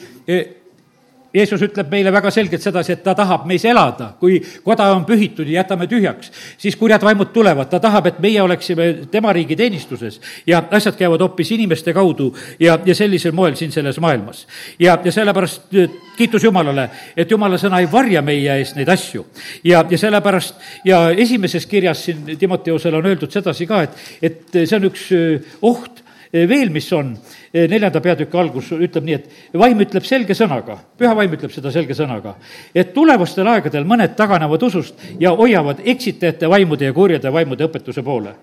[1.34, 5.46] Jeesus ütleb meile väga selgelt sedasi, et ta tahab meis elada, kui koda on pühitud
[5.46, 10.18] ja jätame tühjaks, siis kurjad vaimud tulevad, ta tahab, et meie oleksime tema riigi teenistuses
[10.46, 14.46] ja asjad käivad hoopis inimeste kaudu ja, ja sellisel moel siin selles maailmas.
[14.78, 15.70] ja, ja sellepärast
[16.16, 19.26] kiitus Jumalale, et Jumala sõna ei varja meie eest neid asju.
[19.64, 24.76] ja, ja sellepärast ja esimeses kirjas siin Timoteusele on öeldud sedasi ka, et, et see
[24.76, 25.10] on üks
[25.62, 27.16] oht veel, mis on
[27.50, 31.72] Eh, neljanda peatüki algus ütleb nii, et vaim ütleb selge sõnaga, püha vaim ütleb seda
[31.74, 32.36] selge sõnaga,
[32.70, 38.36] et tulevastel aegadel mõned taganevad usust ja hoiavad eksitajate vaimude ja kurjade vaimude õpetuse poole.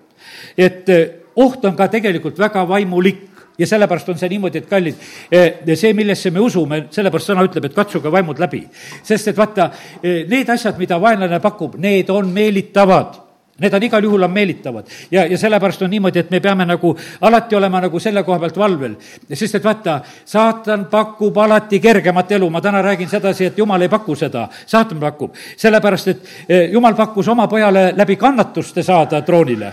[0.58, 3.22] et eh, oht on ka tegelikult väga vaimulik
[3.58, 4.96] ja sellepärast on see niimoodi, et kallid,
[5.32, 8.66] eh, see, millesse me usume, sellepärast sõna ütleb, et katsuge vaimud läbi.
[9.02, 9.70] sest et vaata,
[10.02, 13.27] need asjad, mida vaenlane pakub, need on meelitavad
[13.58, 16.92] Need on igal juhul on meelitavad ja, ja sellepärast on niimoodi, et me peame nagu
[17.20, 18.94] alati olema nagu selle koha pealt valvel.
[19.32, 23.88] sest et vaata, saatan pakub alati kergemat elu, ma täna räägin sedasi, et jumal ei
[23.88, 25.34] paku seda, saatan pakub.
[25.56, 29.72] sellepärast, et eh, jumal pakkus oma pojale läbi kannatuste saada troonile.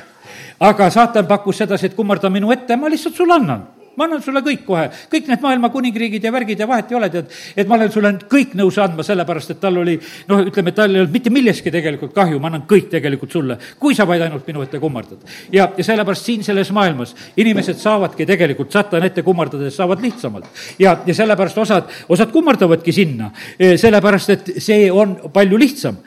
[0.59, 4.41] aga saatan pakkus sedasi, et kummarda minu ette, ma lihtsalt sulle annan ma annan sulle
[4.45, 7.77] kõik kohe, kõik need maailma kuningriigid ja värgid ja vahet ei ole, tead, et ma
[7.77, 9.95] olen sulle kõik nõus andma, sellepärast et tal oli
[10.29, 13.97] noh, ütleme, tal ei olnud mitte millestki tegelikult kahju, ma annan kõik tegelikult sulle, kui
[13.97, 15.25] sa vaid ainult minu ette kummardad.
[15.51, 20.49] ja, ja sellepärast siin selles maailmas inimesed saavadki tegelikult satan ette kummardades, saavad lihtsamalt.
[20.79, 26.03] ja, ja sellepärast osad, osad kummardavadki sinna, eh, sellepärast et see on palju lihtsam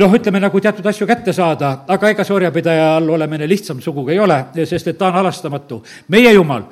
[0.00, 4.14] noh, ütleme nagu teatud asju kätte saada, aga ega see orjapidaja all olemine lihtsam sugugi
[4.14, 5.82] ei ole, sest et ta on halastamatu.
[6.08, 6.64] meie Jumal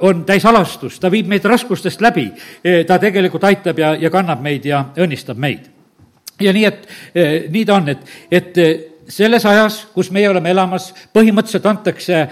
[0.00, 2.28] on täis halastust, ta viib meid raskustest läbi,
[2.86, 5.70] ta tegelikult aitab ja, ja kannab meid ja õnnistab meid.
[6.40, 8.60] ja nii, et nii ta on, et, et
[9.08, 12.22] selles ajas, kus meie oleme elamas, põhimõtteliselt antakse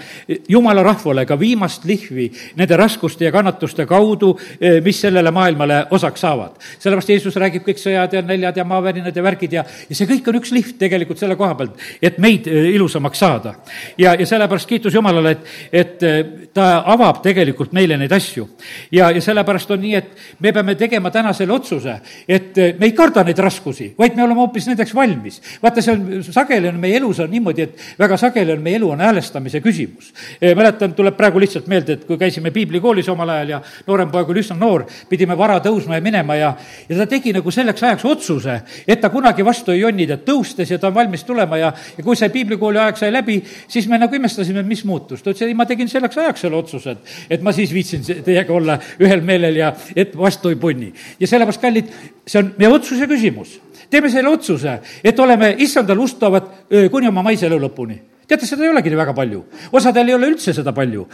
[0.51, 2.27] jumala rahvale ka viimast lihvi
[2.59, 6.59] nende raskuste ja kannatuste kaudu, eh, mis sellele maailmale osaks saavad.
[6.79, 10.27] sellepärast Jeesus räägib kõik sõjad ja näljad ja maavärinad ja värgid ja, ja see kõik
[10.27, 13.55] on üks lihv tegelikult selle koha pealt, et meid eh, ilusamaks saada.
[13.97, 18.45] ja, ja sellepärast kiitus Jumalale, et, et eh, ta avab tegelikult meile neid asju.
[18.91, 22.93] ja, ja sellepärast on nii, et me peame tegema täna selle otsuse, et me ei
[22.95, 25.41] karda neid raskusi, vaid me oleme hoopis nendeks valmis.
[25.63, 28.91] vaata, see on sageli on meie elus on niimoodi, et väga sageli on meie elu
[28.95, 30.13] on häälestamise küsimus.
[30.55, 34.45] mäletan, tuleb praegu lihtsalt meelde, et kui käisime piiblikoolis omal ajal ja noorem poeg oli
[34.45, 36.53] üsna noor, pidime vara tõusma ja minema ja,
[36.87, 40.71] ja ta tegi nagu selleks ajaks otsuse, et ta kunagi vastu ei jonni, ta tõustes
[40.71, 43.99] ja ta on valmis tulema ja, ja kui see piiblikooli aeg sai läbi, siis me
[43.99, 45.19] nagu imestasime, et mis muutus.
[45.19, 46.97] ta ütles, ei, ma tegin selleks ajaks selle otsuse,
[47.29, 50.93] et, ma siis viitsin teiega olla ühel meelel ja et vastu ei punni.
[51.19, 51.93] ja sellepärast, kallid,
[52.25, 56.51] see on meie otsuse küsimus teeme selle otsuse, et oleme issandal ustavad
[56.91, 59.43] kuni oma maise elu lõpuni teate, seda ei olegi nii väga palju.
[59.71, 61.05] osadel ei ole üldse seda palju.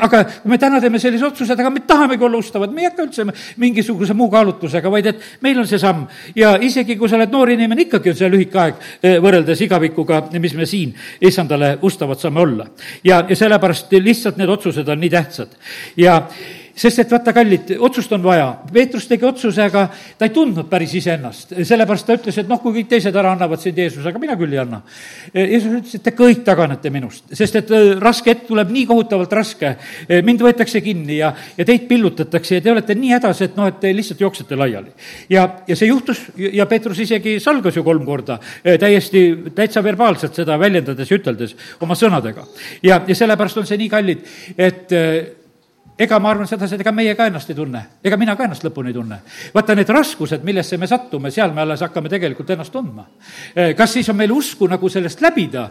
[0.00, 2.88] aga kui me täna teeme sellise otsuse, et aga me tahamegi olla ustavad, me ei
[2.88, 6.06] hakka üldse mingisuguse muu kaalutlusega, vaid et meil on see samm.
[6.36, 10.54] ja isegi, kui sa oled noor inimene, ikkagi on see lühike aeg võrreldes igavikuga, mis
[10.54, 12.68] me siin issandale ustavad saame olla.
[13.04, 15.56] ja, ja sellepärast lihtsalt need otsused on nii tähtsad.
[15.96, 16.22] ja
[16.74, 18.48] sest et vaata, kallid, otsust on vaja.
[18.72, 19.86] Peetrus tegi otsuse, aga
[20.18, 21.54] ta ei tundnud päris iseennast.
[21.62, 24.52] sellepärast ta ütles, et noh, kui kõik teised ära annavad sind Jeesus, aga mina küll
[24.56, 24.80] ei anna.
[25.34, 29.32] Jeesus ütles, et te kõik taganete minust, sest et äh, raske hetk tuleb nii kohutavalt
[29.32, 29.76] raske.
[30.24, 33.78] mind võetakse kinni ja, ja teid pillutatakse ja te olete nii hädas, et noh, et
[33.80, 34.90] te lihtsalt jooksete laiali.
[35.30, 40.58] ja, ja see juhtus ja Peetrus isegi salgas ju kolm korda täiesti, täitsa verbaalselt seda
[40.58, 42.46] väljendades ja üteldes oma sõnadega.
[42.82, 44.92] ja, ja sellepärast on see nii kallid, et
[45.98, 48.64] ega ma arvan sedasi, et ega meie ka ennast ei tunne, ega mina ka ennast
[48.66, 49.18] lõpuni ei tunne.
[49.54, 53.04] vaata, need raskused, millesse me sattume, seal me alles hakkame tegelikult ennast tundma.
[53.54, 55.68] Eh, kas siis on meil usku nagu sellest läbida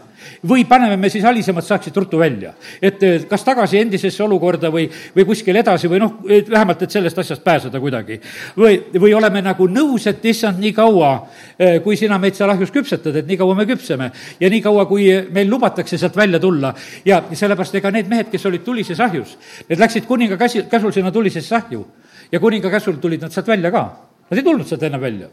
[0.48, 2.54] või paneme me siis halisemad saaksid ruttu välja?
[2.80, 7.18] et eh, kas tagasi endisesse olukorda või, või kuskile edasi või noh, vähemalt, et sellest
[7.18, 8.20] asjast pääseda kuidagi.
[8.56, 11.12] või, või oleme nagu nõus, et issand, nii kaua,
[11.58, 14.10] eh, kui sina meid seal ahjus küpsetad, et nii kaua me küpseme
[14.40, 16.72] ja nii kaua, kui meil lubatakse sealt välja tulla
[17.04, 19.36] ja sellepärast ega need mehed, kes olid tulises ahjus,
[19.68, 21.86] need läksid kuninga käsi, käsul sinna tulisesse ahju
[22.32, 23.88] ja kuninga käsul tulid nad sealt välja ka.
[24.30, 25.28] Nad ei tulnud sealt enne välja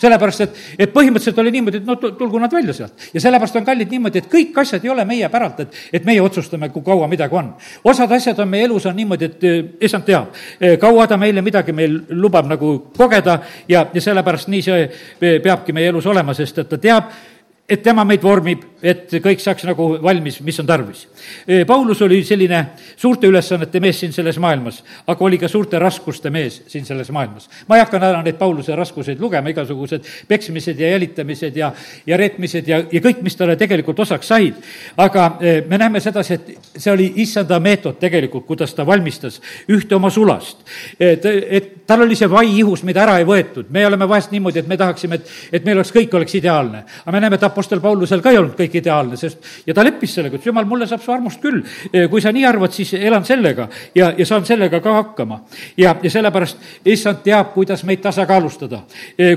[0.00, 3.08] sellepärast, et, et põhimõtteliselt oli niimoodi, et no tulgu nad välja sealt.
[3.14, 6.22] ja sellepärast on kallid niimoodi, et kõik asjad ei ole meie päralt, et, et meie
[6.24, 7.52] otsustame, kui kaua midagi on.
[7.84, 11.44] osad asjad on meie elus on niimoodi, et eh, issand teab, eh, kaua ta meile
[11.44, 16.34] midagi meil lubab nagu kogeda ja, ja sellepärast nii see eh, peabki meie elus olema,
[16.34, 17.12] sest et ta teab,
[17.70, 21.04] et tema meid vormib, et kõik saaks nagu valmis, mis on tarvis.
[21.68, 22.60] Paulus oli selline
[22.98, 27.48] suurte ülesannete mees siin selles maailmas, aga oli ka suurte raskuste mees siin selles maailmas.
[27.68, 31.72] ma ei hakka ära neid Pauluse raskuseid lugema, igasugused peksmised ja jälitamised ja,
[32.06, 34.54] ja reetmised ja, ja kõik, mis talle tegelikult osaks said.
[34.96, 35.28] aga
[35.68, 40.64] me näeme sedasi, et see oli issanda meetod tegelikult, kuidas ta valmistas ühte oma sulast.
[40.98, 44.64] et, et tal oli see vai ihus, mida ära ei võetud, me oleme vahest niimoodi,
[44.64, 46.84] et me tahaksime, et, et meil oleks, kõik oleks ideaalne.
[47.04, 50.14] aga me näeme, et Apostel Paulusel ka ei olnud kõik ideaalne, sest ja ta leppis
[50.16, 51.60] sellega, ütles jumal, mulle saab su armust küll.
[52.08, 55.42] kui sa nii arvad, siis elan sellega ja, ja saan sellega ka hakkama.
[55.76, 58.80] ja, ja sellepärast issand teab, kuidas meid tasakaalustada.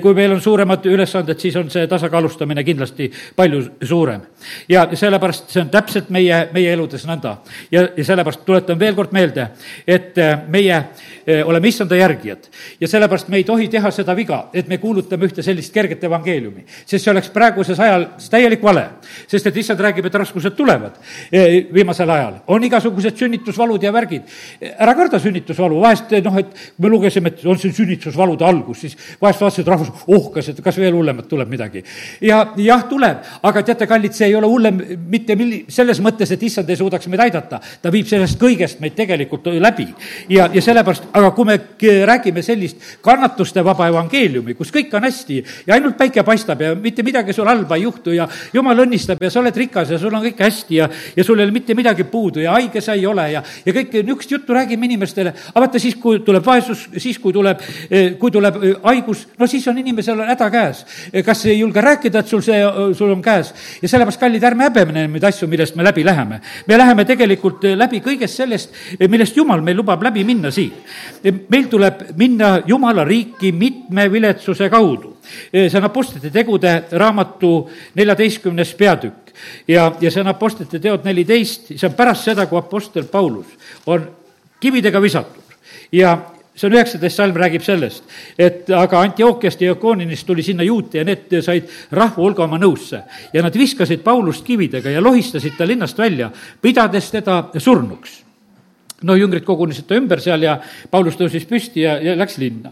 [0.02, 4.22] kui meil on suuremad ülesanded, siis on see tasakaalustamine kindlasti palju suurem.
[4.70, 7.38] Ja, sellepärast see on täpselt meie, meie eludes nõnda.
[7.72, 9.50] ja, ja sellepärast tuletan veel kord meelde,
[9.88, 10.84] et meie
[11.46, 12.50] oleme issanda järgijad
[12.82, 16.66] ja sellepärast me ei tohi teha seda viga, et me kuulutame ühte sellist kerget evangeeliumi,
[16.86, 18.84] sest see oleks praeguses ajal täielik vale.
[19.28, 20.98] sest et issand räägib, et raskused tulevad
[21.32, 24.24] e, viimasel ajal, on igasugused sünnitusvalud ja värgid.
[24.78, 29.42] ära karda sünnitusvalu, vahest noh, et me lugesime, et on siin sünnitusvalude algus, siis vahest
[29.42, 31.84] vaatasid rahvas ohkas, et kas veel hullemat tuleb midagi.
[32.22, 34.82] ja jah, tuleb, aga teate, kallid, see ei ei ole hullem
[35.14, 37.60] mitte milli-, selles mõttes, et issand ei suudaks meid aidata.
[37.82, 39.88] ta viib sellest kõigest meid tegelikult läbi.
[40.30, 41.60] ja, ja sellepärast, aga kui me
[42.06, 47.04] räägime sellist kannatuste vaba evangeeliumi, kus kõik on hästi ja ainult päike paistab ja mitte
[47.04, 50.24] midagi sul halba ei juhtu ja jumal õnnistab ja sa oled rikas ja sul on
[50.26, 53.30] kõik hästi ja, ja sul ei ole mitte midagi puudu ja haige sa ei ole
[53.32, 57.34] ja, ja kõike niisugust juttu räägime inimestele, aga vaata siis, kui tuleb vaesus, siis kui
[57.34, 57.62] tuleb,
[58.20, 60.86] kui tuleb haigus, no siis on inimesel häda käes.
[61.26, 62.60] kas ei julge rääkida, et sul see,
[62.98, 66.40] sul on käes ja sellepärast, kallid, ärme häbene neid asju, millest me läbi läheme.
[66.68, 68.74] me läheme tegelikult läbi kõigest sellest,
[69.10, 70.72] millest Jumal meil lubab läbi minna siin.
[71.24, 75.18] meil tuleb minna Jumala riiki mitme viletsuse kaudu.
[75.52, 79.34] see on Apostlite tegude raamatu neljateistkümnes peatükk
[79.68, 83.48] ja, ja see on Apostlite teod neliteist, see on pärast seda, kui Apostel Paulus
[83.86, 84.08] on
[84.60, 85.44] kividega visatud
[85.92, 86.18] ja
[86.56, 88.04] see on üheksateist salm, räägib sellest,
[88.38, 93.02] et aga Antiookiast ja Jokooninist tuli sinna juute ja need said rahva hulga oma nõusse.
[93.34, 96.30] ja nad viskasid Paulust kividega ja lohistasid ta linnast välja,
[96.62, 98.22] pidades teda surnuks.
[99.04, 100.60] no jüngrid kogunesid ta ümber seal ja
[100.92, 102.72] Paulus tõusis püsti ja, ja läks linna.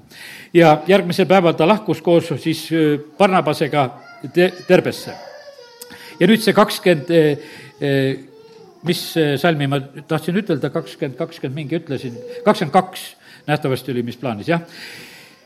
[0.53, 3.89] ja järgmisel päeval ta lahkus koos siis äh, Barnabasega
[4.33, 5.11] te-, Terbesse.
[6.19, 7.37] ja nüüd see kakskümmend äh,
[7.81, 8.30] äh,
[8.87, 9.01] mis
[9.37, 12.15] salmi ma tahtsin ütelda, kakskümmend, kakskümmend mingi ütlesin,
[12.45, 13.03] kakskümmend kaks
[13.47, 14.61] nähtavasti oli, mis plaanis, jah.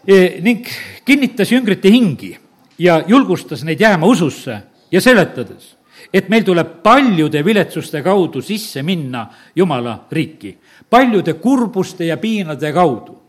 [0.08, 0.68] E, ning
[1.06, 2.36] kinnitas jüngrite hingi
[2.80, 4.60] ja julgustas neid jääma ususse
[4.92, 5.74] ja seletades,
[6.14, 10.58] et meil tuleb paljude viletsuste kaudu sisse minna Jumala riiki.
[10.90, 13.25] paljude kurbuste ja piinade kaudu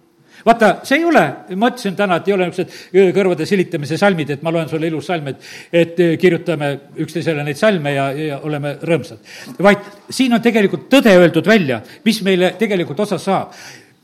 [0.47, 1.25] vaata, see ei ole,
[1.59, 5.09] ma ütlesin täna, et ei ole niisugused kõrvade silitamise salmid, et ma loen sulle ilus
[5.11, 5.49] salm, et,
[5.85, 9.35] et kirjutame üksteisele neid salme ja, ja oleme rõõmsad.
[9.63, 13.57] vaid siin on tegelikult tõde öeldud välja, mis meile tegelikult osa saab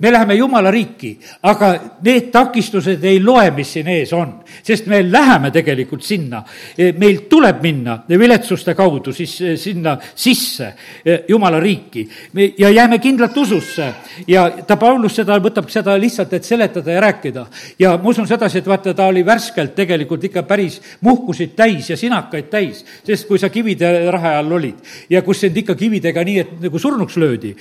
[0.03, 1.13] me läheme Jumala riiki,
[1.47, 1.69] aga
[2.03, 4.33] need takistused ei loe, mis siin ees on,
[4.67, 6.43] sest me läheme tegelikult sinna.
[6.99, 10.73] meil tuleb minna viletsuste kaudu siis eh, sinna sisse
[11.05, 12.03] eh, Jumala riiki
[12.59, 13.87] ja jääme kindlalt ususse
[14.27, 17.47] ja ta, Paulus seda, võtab seda lihtsalt, et seletada ja rääkida.
[17.79, 21.97] ja ma usun sedasi, et vaata, ta oli värskelt tegelikult ikka päris muhkusid täis ja
[21.97, 26.39] sinakaid täis, sest kui sa kivide rahe all olid ja kus sind ikka kividega nii,
[26.39, 27.55] et nagu surnuks löödi,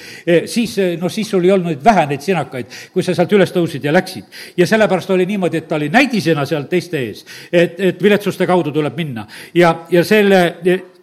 [0.45, 3.94] siis noh, siis sul ei olnud vähe neid sinakaid, kui sa sealt üles tõusid ja
[3.94, 4.26] läksid.
[4.58, 8.72] ja sellepärast oli niimoodi, et ta oli näidisena seal teiste ees, et, et viletsuste kaudu
[8.72, 10.41] tuleb minna ja, ja selle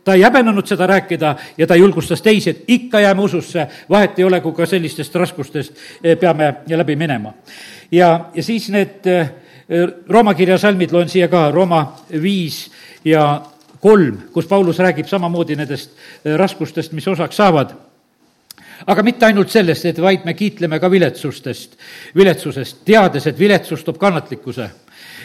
[0.08, 4.24] ta ei häbenenud seda rääkida ja ta julgustas teisi, et ikka jääme ususse, vahet ei
[4.24, 7.34] ole, kui ka sellistest raskustest eh, peame läbi minema.
[7.92, 9.30] ja, ja siis need eh,
[10.08, 11.82] Rooma kirja salmid loen siia ka, Rooma
[12.22, 12.70] viis
[13.04, 13.42] ja
[13.80, 15.92] kolm, kus Paulus räägib samamoodi nendest
[16.24, 17.76] eh, raskustest, mis osaks saavad
[18.86, 21.78] aga mitte ainult sellest, et vaid me kiitleme ka viletsustest,
[22.16, 24.68] viletsusest, teades, et viletsus toob kannatlikkuse.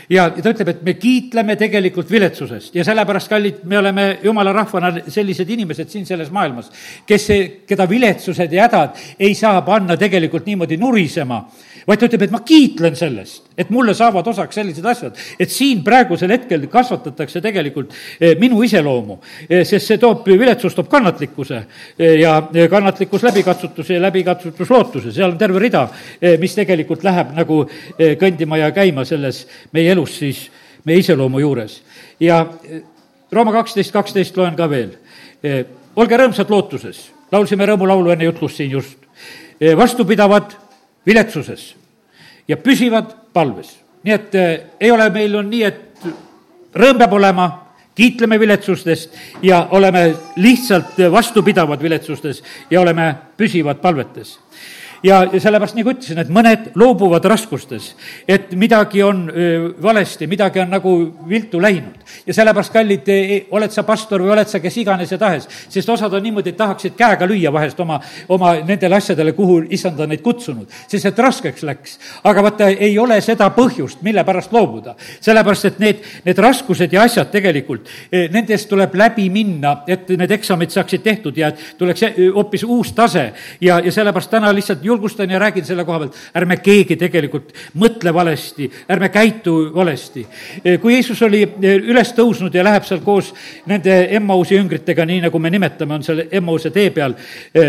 [0.09, 2.73] Ja ta ütleb, et me kiitleme tegelikult viletsusest.
[2.75, 6.71] Ja sellepärast, kallid, me oleme jumala rahvana sellised inimesed siin selles maailmas,
[7.07, 7.27] kes,
[7.69, 11.43] keda viletsused ja hädad ei saa panna tegelikult niimoodi nurisema
[11.87, 15.83] vaid ta ütleb, et ma kiitlen sellest, et mulle saavad osaks sellised asjad, et siin
[15.85, 19.19] praegusel hetkel kasvatatakse tegelikult eh, minu iseloomu,
[19.49, 22.37] eh, sest see toob, viletsus toob kannatlikkuse eh, ja
[22.71, 25.85] kannatlikkus läbikatsutuse ja läbikatsutus lootuse, seal on terve rida,
[26.39, 27.63] mis tegelikult läheb nagu
[28.19, 29.43] kõndima ja käima selles
[29.75, 30.45] meie elus siis
[30.87, 31.81] meie iseloomu juures.
[32.19, 32.45] ja
[33.33, 34.91] Rooma kaksteist, kaksteist loen ka veel.
[35.95, 38.97] olge rõõmsad lootuses, laulsime rõõmulaulu enne jutlust siin just.
[39.77, 40.53] vastupidavad
[41.05, 41.73] viletsuses
[42.47, 43.79] ja püsivad palves.
[44.03, 46.07] nii et äh, ei ole, meil on nii, et
[46.75, 47.49] rõõm peab olema,
[47.95, 49.13] kiitleme viletsustest
[49.45, 54.39] ja oleme lihtsalt vastupidavad viletsustes ja oleme püsivad palvetes
[55.03, 57.93] ja, ja sellepärast nagu ütlesin, et mõned loobuvad raskustes,
[58.27, 59.25] et midagi on
[59.83, 60.93] valesti, midagi on nagu
[61.29, 61.99] viltu läinud.
[62.27, 63.09] ja sellepärast, kallid,
[63.51, 66.57] oled sa pastor või oled sa kes iganes ja tahes, sest osad on niimoodi, et
[66.57, 71.19] tahaksid käega lüüa vahest oma, oma nendele asjadele, kuhu issand on neid kutsunud, sest et
[71.19, 71.97] raskeks läks.
[72.23, 74.95] aga vaata, ei ole seda põhjust, mille pärast loobuda.
[75.19, 80.71] sellepärast, et need, need raskused ja asjad tegelikult, nendest tuleb läbi minna, et need eksamid
[80.71, 83.25] saaksid tehtud ja tuleks e, hoopis uus tase
[83.61, 87.51] ja, ja sellepärast täna lihtsalt julgustan ja räägin selle koha pealt, ärme keegi tegelikult
[87.81, 90.25] mõtle valesti, ärme käitu valesti.
[90.81, 93.33] kui Jeesus oli üles tõusnud ja läheb seal koos
[93.69, 97.15] nende Emmausi jüngritega, nii nagu me nimetame, on seal Emmause tee peal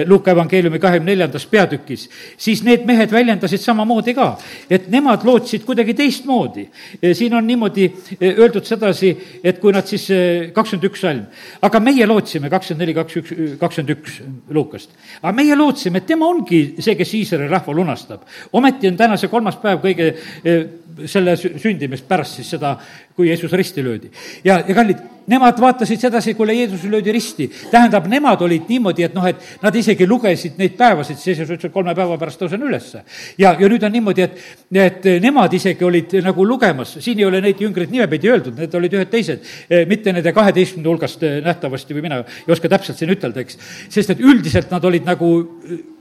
[0.06, 4.34] Luuka evangeeliumi kahekümne neljandas peatükis, siis need mehed väljendasid samamoodi ka,
[4.70, 6.68] et nemad lootsid kuidagi teistmoodi.
[7.12, 10.08] siin on niimoodi öeldud sedasi, et kui nad siis,
[10.54, 11.24] kakskümmend üks salm,
[11.62, 14.20] aga meie lootsime, kakskümmend neli, kaks, üks, kakskümmend üks
[14.54, 14.90] Luukast,
[15.22, 18.24] aga meie lootsime, et tema ongi see, kes Iisraeli rahva lunastab.
[18.53, 20.11] ometi on täna see kolmas päev kõige
[20.44, 20.64] eh,
[21.11, 22.74] selle sündimist pärast siis seda,
[23.16, 24.11] kui Jeesus risti löödi.
[24.44, 27.50] ja, ja kallid, nemad vaatasid sedasi, kuule, Jeesus löödi risti.
[27.70, 31.70] tähendab, nemad olid niimoodi, et noh, et nad isegi lugesid neid päevasid, siis Jeesus ütles,
[31.70, 33.05] et kolme päeva pärast tõusen ülesse.
[33.38, 34.44] ja, ja nüüd on niimoodi, et,
[34.85, 38.98] et nemad isegi olid nagu lugemas, siin ei ole neid jüngreid nimepidi öeldud, need olid
[39.00, 43.14] ühed teised, eh, mitte nende kaheteistkümne hulgast eh, nähtavasti või mina ei oska täpselt siin
[43.14, 43.59] ütelda, eks.
[43.88, 45.35] sest et üldiselt nad olid nagu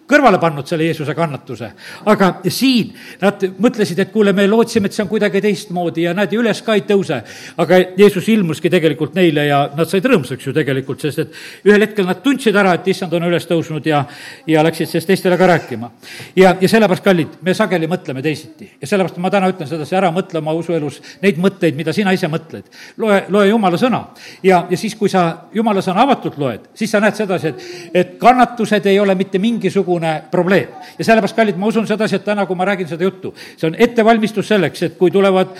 [0.09, 1.71] kõrvale pannud selle Jeesuse kannatuse.
[2.05, 6.33] aga siin nad mõtlesid, et kuule, me lootsime, et see on kuidagi teistmoodi ja näed,
[6.35, 7.21] üles ka ei tõuse.
[7.57, 12.05] aga Jeesus ilmuski tegelikult neile ja nad said rõõmsaks ju tegelikult, sest et ühel hetkel
[12.05, 14.03] nad tundsid ära, et issand on üles tõusnud ja,
[14.47, 15.91] ja läksid sellest teistele ka rääkima.
[16.35, 20.11] ja, ja sellepärast, kallid, me sageli mõtleme teisiti ja sellepärast ma täna ütlen sedasi, ära
[20.11, 22.67] mõtle oma usuelus neid mõtteid, mida sina ise mõtled.
[22.97, 24.03] loe, loe jumala sõna
[24.43, 28.15] ja, ja siis, kui sa jumala sõna avatult loed, siis sa näed sedasi, et, et
[28.19, 30.67] kannatused ei ole mitte mingisugune mingisugune probleem.
[30.97, 33.75] ja sellepärast, kallid, ma usun sedasi, et täna, kui ma räägin seda juttu, see on
[33.79, 35.53] ettevalmistus selleks, et kui tulevad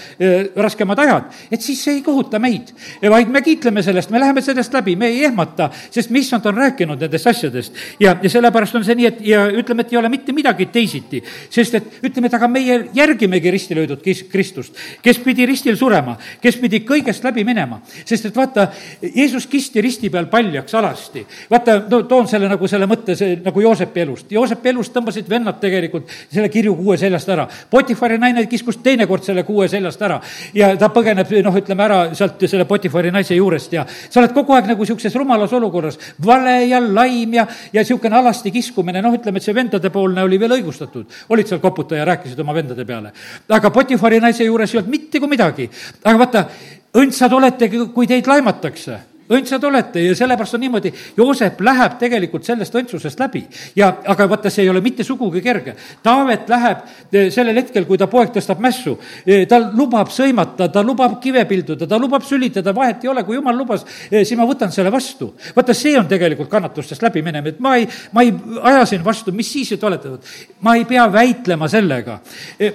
[0.56, 2.69] raskemad ajad, et siis see ei kohuta meid,
[3.10, 6.58] vaid me kiitleme sellest, me läheme sellest läbi, me ei ehmata, sest mis nad on
[6.58, 7.74] rääkinud nendest asjadest.
[8.00, 11.24] ja, ja sellepärast on see nii, et ja ütleme, et ei ole mitte midagi teisiti,
[11.50, 16.60] sest et ütleme, et aga meie järgimegi risti löödud Kristust, kes pidi ristil surema, kes
[16.62, 18.67] pidi kõigest läbi minema, sest et vaata,
[19.02, 21.26] Jeesus kisti risti peal paljaks alasti.
[21.50, 24.32] vaata, no toon selle nagu selle mõtte, see nagu Joosepi elust elust.
[24.32, 27.48] Joosepi elust tõmbasid vennad tegelikult selle kirju kuue seljast ära.
[27.70, 30.22] Potifari naine kiskus teinekord selle kuue seljast ära
[30.54, 34.54] ja ta põgeneb, noh, ütleme ära sealt selle Potifari naise juurest ja sa oled kogu
[34.54, 35.98] aeg nagu niisuguses rumalas olukorras.
[36.26, 40.60] vale ja laim ja, ja niisugune alasti kiskumine, noh, ütleme, et see vendadepoolne oli veel
[40.60, 41.06] õigustatud.
[41.30, 43.12] olid seal koputaja, rääkisid oma vendade peale.
[43.50, 45.70] aga Potifari naise juures ei olnud mitte kui midagi.
[46.04, 46.46] aga vaata,
[46.94, 52.76] õndsad olete, kui teid laimatakse õndsad olete ja sellepärast on niimoodi, Joosep läheb tegelikult sellest
[52.76, 53.43] õndsusest läbi
[53.76, 55.76] ja, aga vaata, see ei ole mitte sugugi kerge.
[56.04, 60.84] Taavet läheb eh, sellel hetkel, kui ta poeg tõstab mässu, eh, ta lubab sõimata, ta
[60.86, 64.48] lubab kive pilduda, ta lubab sülitada, vahet ei ole, kui jumal lubas, eh, siis ma
[64.50, 65.34] võtan selle vastu.
[65.56, 68.34] vaata, see on tegelikult kannatustest läbi minemine, et ma ei, ma ei
[68.72, 70.17] aja siin vastu, mis siis, et olete,
[70.62, 72.19] ma ei pea väitlema sellega.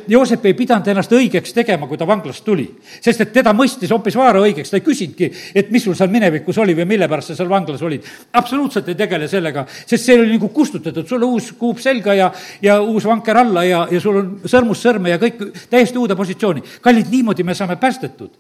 [0.09, 2.67] Joosep ei pidanud ennast õigeks tegema, kui ta vanglast tuli,
[3.01, 6.48] sest et teda mõistis hoopis Vaara õigeks, ta ei küsinudki, et mis sul seal minevikus
[6.49, 8.05] minevikus oli või mille pärast sa seal vanglas olid.
[8.33, 12.31] absoluutselt ei tegele sellega, sest see oli nagu kustutatud, sul uus kuup selga ja,
[12.63, 16.63] ja uus vanker alla ja, ja sul on sõrmust sõrme ja kõik täiesti uude positsiooni.
[16.81, 18.31] kallid, niimoodi me saame päästetud.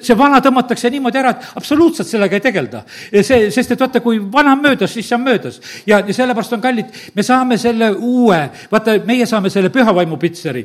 [0.00, 2.84] see vana tõmmatakse niimoodi ära, et absoluutselt sellega ei tegelda.
[3.22, 5.60] see, sest et vaata, kui vana on möödas, siis see on möödas.
[5.86, 10.16] ja, ja sellepärast on kallid, me saame selle uue, vaata, meie saame selle püha vaimu
[10.16, 10.64] pitseri.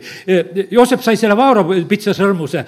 [0.71, 2.65] Joosep sai selle Vaaro pitsasõrmuse,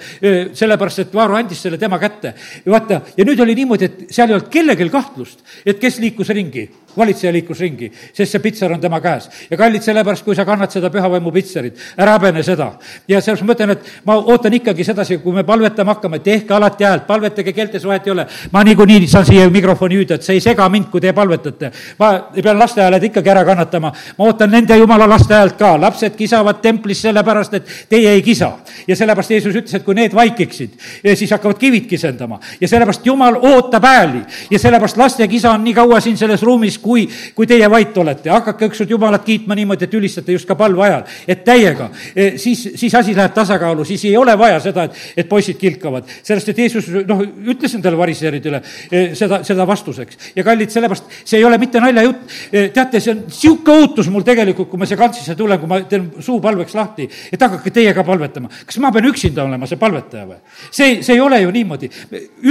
[0.54, 2.34] sellepärast et Vaaro andis selle tema kätte.
[2.66, 6.68] vaata, ja nüüd oli niimoodi, et seal ei olnud kellelgi kahtlust, et kes liikus ringi
[6.96, 9.28] valitseja liikus ringi, sest see pitser on tema käes.
[9.50, 12.72] ja kallid, sellepärast kui sa kannad seda pühavaimu pitserit, ära häbene seda.
[13.08, 16.84] ja sellepärast ma ütlen, et ma ootan ikkagi sedasi, kui me palvetama hakkame, tehke alati
[16.84, 18.26] häält, palvetage keeltes, vahet ei ole.
[18.52, 21.72] ma niikuinii saan siia mikrofoni hüüda, et see ei sega mind, kui te palvetate.
[21.98, 23.92] ma pean laste hääled ikkagi ära kannatama.
[24.18, 28.52] ma ootan nende jumala laste häält ka, lapsed kisavad templis sellepärast, et teie ei kisa.
[28.86, 30.76] ja sellepärast Jeesus ütles, et kui need vaikiksid,
[31.14, 32.40] siis hakkavad kivid kisendama.
[32.60, 36.78] ja sellepärast Jumal ootab hääli ja sellepärast laste kisa on nii kaua siin selles ruumis,
[36.82, 40.84] kui, kui teie vait olete, hakake ükskord Jumalat kiitma niimoodi, et ülistate just ka palve
[40.86, 44.98] ajal, et täiega, e, siis, siis asi läheb tasakaalu, siis ei ole vaja seda, et,
[45.22, 46.08] et poisid kilkavad.
[46.22, 47.22] sellest, et Jeesus, noh,
[47.54, 50.32] ütles nendele variseeridele e, seda, seda vastuseks.
[50.36, 54.26] ja kallid, sellepärast see ei ole mitte naljajutt, e, teate, see on niisugune ootus mul
[54.26, 57.94] tegelikult, kui ma siia kantsisse tulen, kui ma teen suu palveks lahti, et hakake teie
[57.94, 58.50] ka palvetama.
[58.66, 60.40] kas ma pean üksinda olema see palvetaja või?
[60.70, 61.90] see, see ei ole ju niimoodi.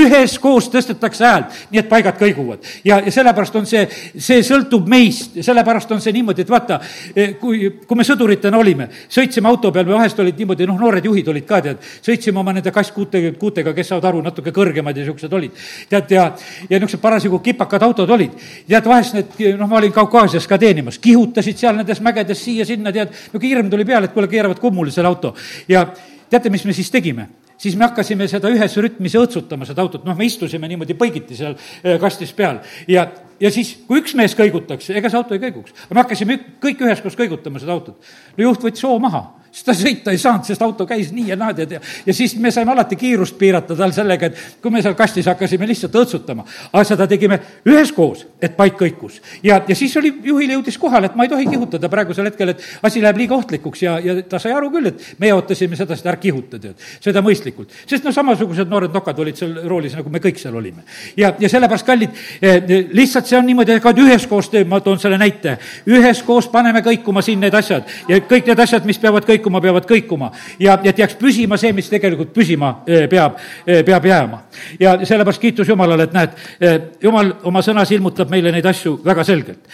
[0.04, 2.66] üheskoos tõstetakse häält, nii et paigad kõiguvad.
[2.86, 3.88] ja, ja sellepärast on see,
[4.22, 6.80] see sõltub meist ja sellepärast on see niimoodi, et vaata,
[7.16, 11.06] eh, kui, kui me sõduritena olime, sõitsime auto peal, me vahest olid niimoodi, noh, noored
[11.06, 15.06] juhid olid ka, tead, sõitsime oma nende kasskuutega, kuutega, kes saavad aru, natuke kõrgemad ja
[15.06, 15.58] niisugused olid.
[15.90, 16.30] tead, ja,
[16.70, 18.38] ja niisugused parasjagu kipakad autod olid.
[18.68, 23.12] tead, vahest need, noh, ma olin Kaukaasias ka teenimas, kihutasid seal nendes mägedes siia-sinna, tead,
[23.12, 25.36] niisugune hirm tuli peale, et kuule, keeravad kummuli selle auto.
[25.68, 25.88] ja
[26.30, 27.28] teate, mis me siis tegime?
[27.62, 31.54] siis me hakkasime seda ühes rütmis õõtsutama, seda autot, noh, me istusime niimoodi põigiti seal
[31.54, 32.58] eh, kastis peal
[32.90, 33.06] ja
[33.42, 35.76] ja siis, kui üks mees kõigutakse, ega see auto ei kõiguks.
[35.90, 38.12] me hakkasime kõik üheskoos kõigutama seda autot.
[38.38, 41.38] no juht võttis hoo maha sest ta sõita ei saanud, sest auto käis nii ja
[41.40, 44.82] naa, tead, ja, ja siis me saime alati kiirust piirata tal sellega, et kui me
[44.84, 49.20] seal kastis hakkasime lihtsalt õõtsutama, aga seda tegime üheskoos, et paik kõikus.
[49.44, 52.64] ja, ja siis oli, juhil jõudis kohale, et ma ei tohi kihutada praegusel hetkel, et
[52.88, 56.14] asi läheb liiga ohtlikuks ja, ja ta sai aru küll, et meie ootasime seda, seda
[56.14, 57.76] ära kihuta, tead, seda mõistlikult.
[57.86, 60.86] sest no samasugused noored nokad olid seal roolis, nagu me kõik seal olime.
[61.18, 65.20] ja, ja sellepärast, kallid eh,, lihtsalt see on niimoodi, et üheskoos teeme, ma toon selle
[65.20, 65.58] näite,
[65.92, 69.88] üheskoos paneme kõikuma siin need asjad ja kõik need asjad, mis peavad kõikuma, kõikuma, peavad
[69.90, 74.44] kõikuma ja, et jääks püsima see, mis tegelikult püsima eh, peab, eh, peab jääma.
[74.80, 79.24] ja sellepärast kiitus Jumalale, et näed, eh, Jumal oma sõnas ilmutab meile neid asju väga
[79.24, 79.68] selgelt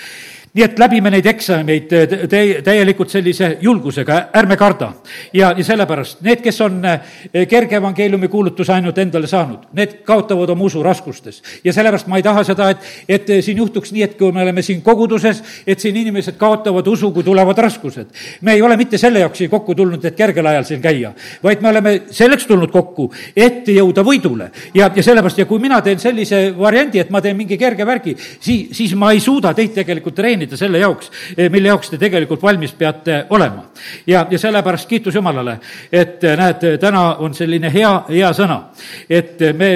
[0.58, 1.92] nii et läbime neid eksameid
[2.30, 4.90] täie, täielikult sellise julgusega, ärme karda.
[5.34, 10.50] ja, ja sellepärast need, kes on eh, kerge evangeeliumi kuulutuse ainult endale saanud, need kaotavad
[10.50, 11.44] oma usu raskustes.
[11.64, 14.64] ja sellepärast ma ei taha seda, et, et siin juhtuks nii, et kui me oleme
[14.66, 18.10] siin koguduses, et siin inimesed kaotavad usu, kui tulevad raskused.
[18.42, 21.62] me ei ole mitte selle jaoks siia kokku tulnud, et kergel ajal siin käia, vaid
[21.62, 24.50] me oleme selleks tulnud kokku, et jõuda võidule.
[24.74, 28.18] ja, ja sellepärast, ja kui mina teen sellise variandi, et ma teen mingi kerge värgi,
[28.18, 31.98] siis, siis ma ei suuda teid tegelikult treenida treenida selle jaoks, eh, mille jaoks te
[31.98, 33.66] tegelikult valmis peate olema.
[34.08, 35.60] ja, ja sellepärast kiitus Jumalale,
[35.92, 38.62] et eh, näed, täna on selline hea, hea sõna,
[39.10, 39.72] et eh, me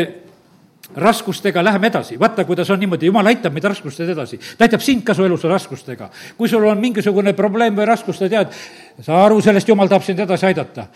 [0.96, 4.40] raskustega läheme edasi, vaata, kuidas on niimoodi, jumal aitab meid raskustest edasi.
[4.58, 6.10] ta aitab sind ka su elus raskustega.
[6.38, 8.52] kui sul on mingisugune probleem või raskus, sa tead,
[9.00, 10.88] saa aru sellest, jumal tahab sind edasi aidata.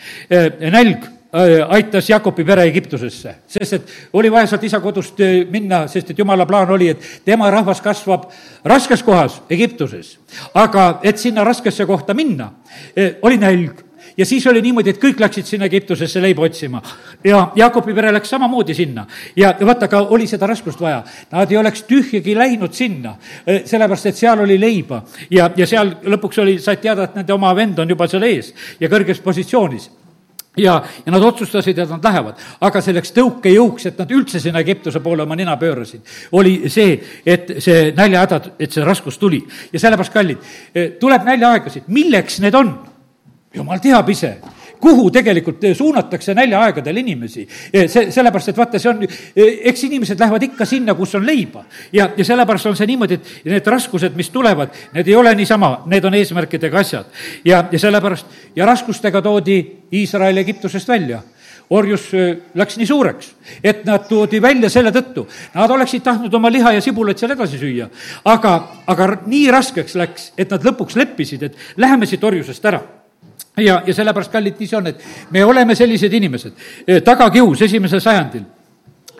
[0.72, 1.08] nälg
[1.70, 6.20] aitas Jakobi pere Egiptusesse, sest et oli vaja sealt isa kodust äh, minna, sest et
[6.20, 8.30] jumala plaan oli, et tema rahvas kasvab
[8.64, 10.18] raskes kohas, Egiptuses.
[10.54, 12.52] aga et sinna raskesse kohta minna,
[12.98, 13.84] äh, oli nälg
[14.18, 16.82] ja siis oli niimoodi, et kõik läksid sinna Egiptusesse leiba otsima.
[17.24, 19.06] ja Jakobi pere läks samamoodi sinna.
[19.36, 21.04] ja vaata, aga oli seda raskust vaja.
[21.32, 23.16] Nad ei oleks tühjagi läinud sinna,
[23.66, 25.04] sellepärast et seal oli leiba.
[25.30, 28.54] ja, ja seal lõpuks oli, said teada, et nende oma vend on juba seal ees
[28.80, 29.90] ja kõrges positsioonis
[30.58, 32.42] ja, ja nad otsustasid, et nad lähevad.
[32.62, 36.02] aga selleks tõukejõuks, et nad üldse sinna Egiptuse poole oma nina pöörasid,
[36.32, 39.44] oli see, et see näljahädad, et see raskus tuli.
[39.74, 40.52] ja sellepärast, kallid,
[41.00, 42.76] tuleb näljaaegasid, milleks need on?
[43.56, 44.36] jumal teab ise
[44.82, 47.48] kuhu tegelikult suunatakse näljaaegadel inimesi.
[47.88, 49.04] see, sellepärast, et vaata, see on,
[49.36, 51.66] eks inimesed lähevad ikka sinna, kus on leiba.
[51.94, 55.84] ja, ja sellepärast on see niimoodi, et need raskused, mis tulevad, need ei ole niisama,
[55.92, 57.06] need on eesmärkidega asjad.
[57.46, 59.62] ja, ja sellepärast, ja raskustega toodi
[59.94, 61.22] Iisrael Egiptusest välja
[61.70, 62.12] orjus
[62.54, 63.32] läks nii suureks,
[63.64, 65.26] et nad toodi välja selle tõttu.
[65.56, 67.88] Nad oleksid tahtnud oma liha ja sibulat seal edasi süüa,
[68.26, 68.54] aga,
[68.88, 72.84] aga nii raskeks läks, et nad lõpuks leppisid, et läheme siit orjusest ära
[73.58, 76.54] ja, ja sellepärast, kallid, nii see on, et me oleme sellised inimesed.
[77.06, 78.46] tagakius esimesel sajandil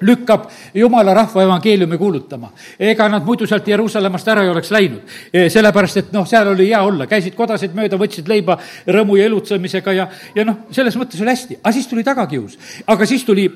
[0.02, 2.52] lükkab jumala rahva evangeeliumi kuulutama.
[2.80, 5.02] ega nad muidu sealt Jeruusalemmast ära ei oleks läinud.
[5.50, 8.58] sellepärast, et noh, seal oli hea olla, käisid kodasid mööda, võtsid leiba
[8.88, 11.60] rõõmu ja elutsemisega ja, ja noh, selles mõttes oli hästi.
[11.64, 12.58] aga siis tuli tagakius.
[12.88, 13.50] aga siis tuli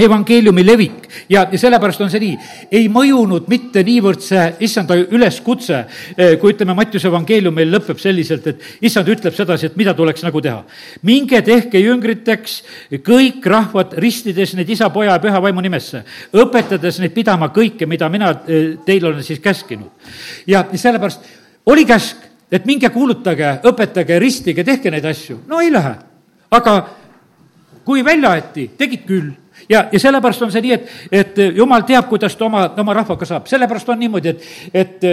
[0.00, 2.36] evangeeliumi levik ja, ja sellepärast on see nii.
[2.80, 5.82] ei mõjunud mitte niivõrd see issanda üleskutse,
[6.16, 10.24] eh, kui ütleme, Mattiuse evangeelium meil lõpeb selliselt, et issand ütleb sedasi, et mida tuleks
[10.26, 10.64] nagu teha.
[11.02, 12.62] minge tehke jüngriteks
[13.06, 18.08] kõik rahvad, ristides neid isa, poja ja püha vaimu nimesse, õpetades neid pidama kõike, mida
[18.08, 19.90] mina eh, teile olen siis käskinud.
[20.46, 21.20] ja sellepärast
[21.66, 22.16] oli käsk,
[22.50, 25.42] et minge kuulutage, õpetage, ristige, tehke neid asju.
[25.46, 25.94] no ei lähe.
[26.50, 26.74] aga
[27.84, 29.30] kui välja aeti, tegid küll
[29.68, 33.28] ja, ja sellepärast on see nii, et, et jumal teab, kuidas ta oma, oma rahvaga
[33.28, 35.08] saab, sellepärast on niimoodi, et, et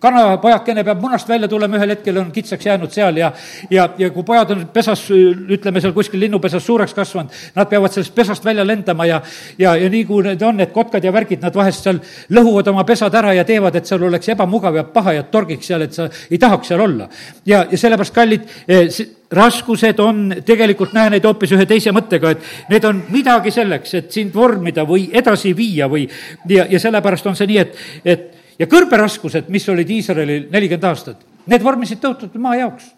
[0.00, 3.32] kanapojakene peab munast välja tulema, ühel hetkel on kitsaks jäänud seal ja,
[3.70, 8.14] ja, ja kui pojad on pesas, ütleme seal kuskil linnupesas suureks kasvanud, nad peavad sellest
[8.14, 9.20] pesast välja lendama ja,
[9.58, 12.00] ja, ja nii kui need on, need kotkad ja värgid, nad vahest seal
[12.34, 15.86] lõhuvad oma pesad ära ja teevad, et seal oleks ebamugav ja paha ja torgiks seal,
[15.86, 17.08] et sa ei tahaks seal olla.
[17.46, 18.88] ja, ja sellepärast, kallid, eh,
[19.34, 24.12] raskused on, tegelikult näe neid hoopis ühe teise mõttega, et need on midagi selleks, et
[24.12, 26.06] sind vormida või edasi viia või
[26.48, 31.24] ja, ja sellepärast on see nii, et, et ja kõrberaskused, mis olid Iisraelil nelikümmend aastat,
[31.50, 32.92] need vormisid tõotatud maa jaoks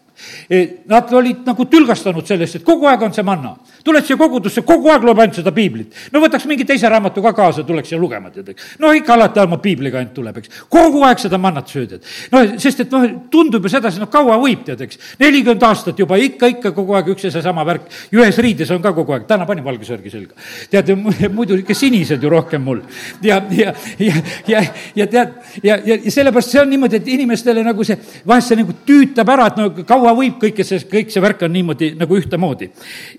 [0.89, 3.57] nad olid nagu tülgastanud sellest, et kogu aeg on see manna.
[3.87, 5.95] Tuled siia kogudusse, kogu aeg loeb ainult seda piiblit.
[6.13, 8.77] no võtaks mingi teise raamatu ka kaasa, tuleks siia lugema, tead, eks.
[8.83, 10.63] no ikka alati oma piibliga ainult tuleb, eks.
[10.73, 14.39] kogu aeg seda mannat sööd, et noh, sest et noh, tundub ju sedasi, noh, kaua
[14.43, 15.01] võib, tead, eks.
[15.23, 17.87] nelikümmend aastat juba ikka, ikka kogu aeg üks ja seesama värk.
[18.17, 20.35] ühes riides on ka kogu aeg, täna panin valge sörgi selga.
[20.71, 20.93] tead,
[21.37, 22.83] muidu ikka sinised ju rohkem mul.
[23.23, 24.65] ja, ja, ja, ja,
[24.97, 28.61] ja tead, ja, ja, ja sellepärast see on niimoodi, et inimestele nagu see, vahest see
[28.61, 32.19] nagu tüütab ära, et no kaua võib kõike see, kõik see värk on niimoodi nagu
[32.19, 32.71] ühtemoodi.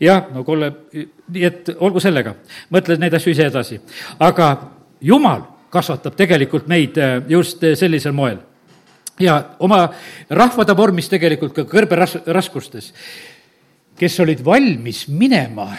[0.01, 2.33] jah, no kuule, nii et olgu sellega,
[2.73, 3.79] mõtle neid asju ise edasi.
[4.19, 4.49] aga
[5.01, 8.39] jumal kasvatab tegelikult meid äh, just äh, sellisel moel.
[9.19, 9.89] ja oma
[10.29, 12.93] rahva ta vormis tegelikult ka kõrberaskustes
[13.97, 15.71] kes olid valmis minema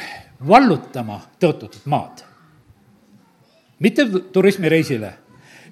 [0.49, 2.25] vallutama tõotatud maad.
[3.79, 5.13] mitte turismireisile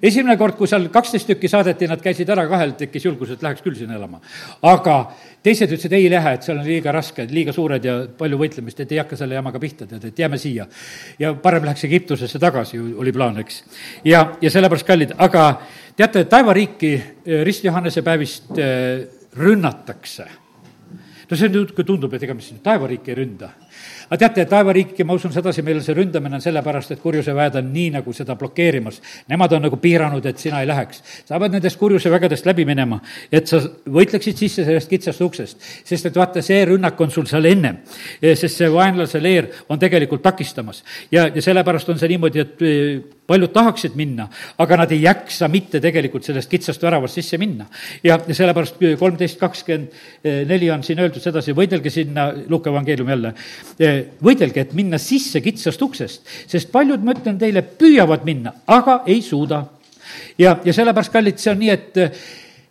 [0.01, 3.63] esimene kord, kui seal kaksteist tükki saadeti, nad käisid ära, kahel tekkis julgus, et läheks
[3.65, 4.21] küll sinna elama.
[4.61, 4.97] aga
[5.43, 8.91] teised ütlesid, ei lähe, et seal on liiga raske, liiga suured ja palju võitlemist, et
[8.91, 10.67] ei hakka selle jamaga pihta, tead, et jääme siia.
[11.19, 13.63] ja parem läheks Egiptusesse tagasi, oli plaan, eks.
[14.05, 15.47] ja, ja sellepärast, kallid, aga
[15.97, 20.27] teate, taevariiki eh, Rist Johannese päevist eh, rünnatakse.
[21.29, 23.51] no see nüüd, tundub, et ega me siin taevariiki ei ründa
[24.07, 27.71] aga teate, taevariiki, ma usun sedasi, meil see ründamine on sellepärast, et kurjuse väed on
[27.73, 29.01] nii nagu seda blokeerimas.
[29.31, 31.03] Nemad on nagu piiranud, et sina ei läheks.
[31.27, 33.01] sa pead nendest kurjuse vägedest läbi minema,
[33.31, 35.57] et sa võitleksid sisse sellest kitsast uksest.
[35.83, 37.83] sest et vaata, see rünnak on sul seal ennem,
[38.21, 40.83] sest see vaenlase leer on tegelikult takistamas.
[41.11, 45.81] ja, ja sellepärast on see niimoodi, et paljud tahaksid minna, aga nad ei jaksa mitte
[45.83, 47.67] tegelikult sellest kitsast väravast sisse minna.
[48.03, 53.33] ja, sellepärast kolmteist kakskümmend neli on siin öeldud sedasi, võidelge sinna, Luuka evangeelium jälle,
[54.23, 59.21] võidelge, et minna sisse kitsast uksest, sest paljud, ma ütlen teile, püüavad minna, aga ei
[59.21, 59.65] suuda.
[60.37, 62.03] ja, ja sellepärast, kallid, see on nii, et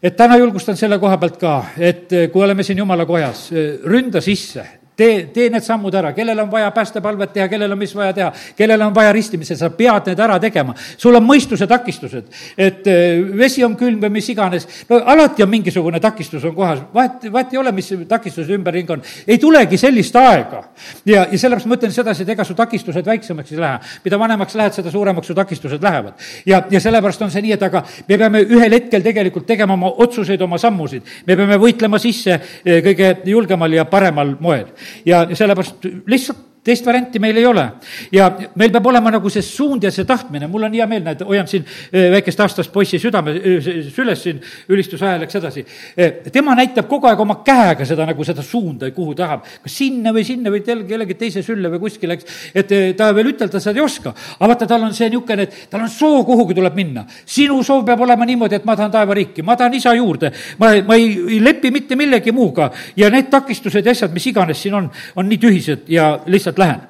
[0.07, 3.49] et täna julgustan selle koha pealt ka, et kui oleme siin jumala kojas,
[3.85, 4.65] ründa sisse
[4.97, 8.31] tee, tee need sammud ära, kellel on vaja päästepalvet teha, kellel on mis vaja teha,
[8.57, 10.75] kellel on vaja ristimise, sa pead need ära tegema.
[10.97, 15.53] sul on mõistuse takistused, et äh, vesi on külm või mis iganes, no alati on
[15.53, 19.03] mingisugune takistus on kohas, vahet, vahet ei ole, mis takistused ümberringi on.
[19.27, 20.65] ei tulegi sellist aega.
[21.05, 23.79] ja, ja sellepärast ma ütlen sedasi, et ega su takistused väiksemaks ei lähe.
[24.05, 26.15] mida vanemaks lähed, seda suuremaks su takistused lähevad.
[26.47, 29.93] ja, ja sellepärast on see nii, et aga me peame ühel hetkel tegelikult tegema oma
[30.07, 31.03] otsuseid, oma sammusid.
[31.27, 34.67] me peame võitlema sisse äh, kõige julgemal ja paremal moel
[35.05, 35.75] ja sellepärast
[36.07, 37.65] lihtsalt teist varianti meil ei ole.
[38.13, 41.23] ja meil peab olema nagu see suund ja see tahtmine, mul on hea meel, näed,
[41.27, 44.41] hoian siin eh, väikest aastast poissi südame, eh, süles siin
[44.73, 45.65] ülistuse ajal, läks edasi.
[45.97, 50.13] Eh, tema näitab kogu aeg oma käega seda nagu seda suunda, kuhu tahab, kas sinna
[50.15, 52.41] või sinna või tel-, kellegi teise sülle või kuskile, eks.
[52.55, 55.85] et ta veel ütelda seda ei oska, aga vaata, tal on see niisugune, et tal
[55.87, 57.07] on soov, kuhugi tuleb minna.
[57.25, 60.99] sinu soov peab olema niimoodi, et ma tahan taevariiki, ma tahan isa juurde, ma, ma
[60.99, 64.91] ei, ei lepi mitte millegi muuga ja need takistused ja asjad, mis iganes siin on,
[65.17, 66.81] on nii tühised ja lihtsalt lihtsalt lähen.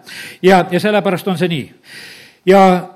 [0.42, 1.74] ja, ja sellepärast on see nii.
[2.46, 2.88] ja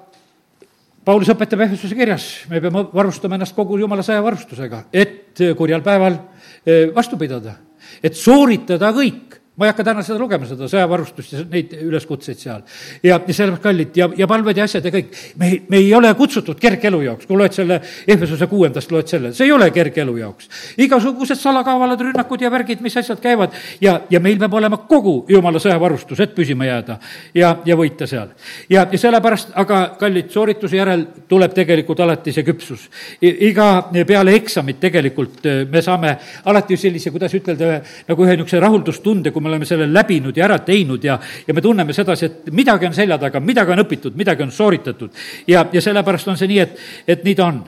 [1.05, 6.19] Paulus õpetab Ehesuse kirjas, me peame varustama ennast kogu jumala sõjavarustusega, et kurjal päeval
[6.67, 7.57] eh, vastu pidada,
[8.03, 12.63] et sooritada kõik ma ei hakka täna seda lugema, seda sõjavarustust ja neid üleskutseid seal.
[13.05, 15.11] ja, sellepärast kallid ja, ja palved ja asjad ja kõik.
[15.37, 17.77] me, me ei ole kutsutud kergelu jaoks, kui loed selle
[18.09, 20.49] Ehvesuse kuuendast, loed selle, see ei ole kergelu jaoks.
[20.81, 23.53] igasugused salakaavalad, rünnakud ja värgid, mis asjad käivad
[23.85, 26.97] ja, ja meil peab olema kogu jumala sõjavarustus, et püsima jääda
[27.37, 28.33] ja, ja võita seal.
[28.73, 32.89] ja, ja sellepärast, aga kallid, soorituse järel tuleb tegelikult alati see küpsus.
[33.21, 33.69] iga
[34.09, 36.17] peale eksamit tegelikult me saame
[36.49, 37.77] alati sellise, kuidas ütelda,
[38.09, 41.65] nagu ühe niisuguse rahuldustunde, kui me oleme selle läbinud ja ära teinud ja, ja me
[41.65, 45.11] tunneme sedasi, et midagi on selja taga, midagi on õpitud, midagi on sooritatud.
[45.47, 46.79] ja, ja sellepärast on see nii, et,
[47.17, 47.65] et nii ta on.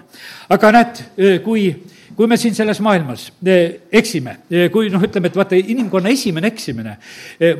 [0.53, 1.03] aga näed,
[1.45, 1.67] kui
[2.17, 3.27] kui me siin selles maailmas
[3.93, 4.37] eksime,
[4.73, 6.97] kui noh, ütleme, et vaata, inimkonna esimene eksimine,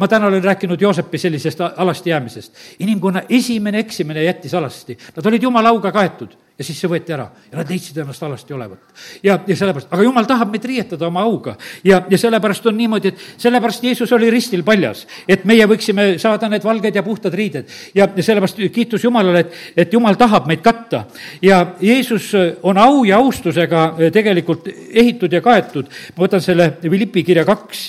[0.01, 5.49] ma täna olen rääkinud Joosepi sellisest alasti jäämisest, inimkonna esimene eksimine jättis alasti, nad olid
[5.49, 8.79] jumala auga kaetud ja siis see võeti ära ja nad leidsid ennast alasti olevat.
[9.23, 13.13] ja, ja sellepärast, aga jumal tahab meid riietada oma auga ja, ja sellepärast on niimoodi,
[13.13, 17.69] et sellepärast Jeesus oli ristil paljas, et meie võiksime saada need valged ja puhtad riided.
[17.95, 21.05] ja, ja sellepärast kiitus Jumalale, et, et Jumal tahab meid katta
[21.43, 22.31] ja Jeesus
[22.63, 23.85] on au ja austusega
[24.15, 25.91] tegelikult ehitud ja kaetud.
[26.17, 27.87] ma võtan selle Philippi kirja kaks,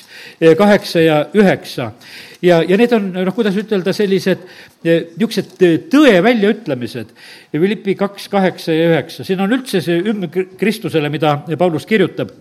[0.57, 1.91] kaheksa ja üheksa
[2.43, 4.45] ja, ja need on noh, kuidas ütelda, sellised
[4.83, 7.13] eh, niisugused eh, tõe väljaütlemised.
[7.53, 10.29] Philippi kaks, kaheksa ja üheksa, siin on üldse see hümn
[10.59, 12.33] Kristusele, mida Paulus kirjutab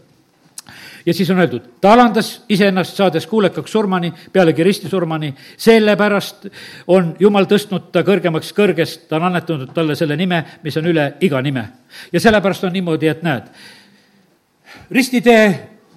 [1.06, 6.46] ja siis on öeldud, ta alandas iseennast, saades kuulekaks surmani, pealegi ristisurmani, sellepärast
[6.94, 11.12] on Jumal tõstnud ta kõrgemaks kõrgest, ta on annetanud talle selle nime, mis on üle
[11.20, 11.68] iga nime.
[12.12, 13.50] ja sellepärast on niimoodi, et näed,
[14.90, 15.46] ristitee,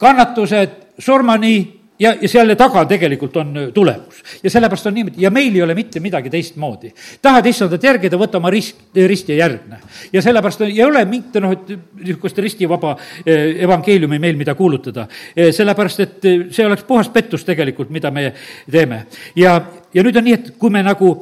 [0.01, 4.21] kannatused, surmani ja, ja selle taga tegelikult on äh, tulemus.
[4.43, 6.91] ja sellepärast on niimoodi ja meil ei ole mitte midagi teistmoodi.
[7.21, 9.79] tahad issandat järgida, võta oma rist, risti ja järgne.
[10.13, 15.07] ja sellepärast ei ole mitte noh, et niisugust ristivaba äh, evangeeliumi meil, mida kuulutada.
[15.35, 18.31] Äh, sellepärast, et see oleks puhas pettus tegelikult, mida me
[18.71, 19.05] teeme.
[19.35, 19.59] ja,
[19.93, 21.15] ja nüüd on nii, et kui me nagu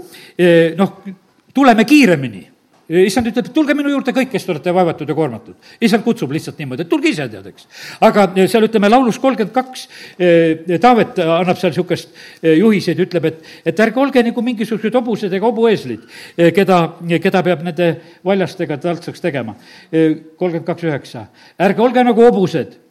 [0.77, 0.93] noh,
[1.53, 2.52] tuleme kiiremini
[3.01, 5.55] issand ütleb, tulge minu juurde kõik, kes te olete vaevatud ja koormatud.
[5.81, 7.67] issand kutsub lihtsalt niimoodi, et tulge ise, tead, eks.
[8.05, 9.87] aga seal ütleme laulus kolmkümmend kaks,
[10.19, 15.33] eh, Taavet annab seal niisugust eh, juhiseid, ütleb, et, et ärge olge nagu mingisugused hobused
[15.33, 16.05] ega hobueeslid,
[16.37, 16.79] eh, keda,
[17.23, 17.89] keda peab nende
[18.25, 19.55] valjastega taltsaks tegema.
[19.91, 21.27] kolmkümmend kaks üheksa,
[21.61, 22.82] ärge olge nagu hobused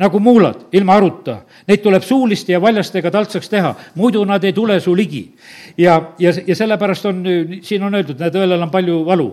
[0.00, 1.36] nagu muulad, ilma aruta.
[1.68, 5.22] Neid tuleb suuliste ja valjastega taltsaks teha, muidu nad ei tule su ligi.
[5.78, 7.22] ja, ja, ja sellepärast on,
[7.62, 9.28] siin on öeldud, näed, õelal on palju valu.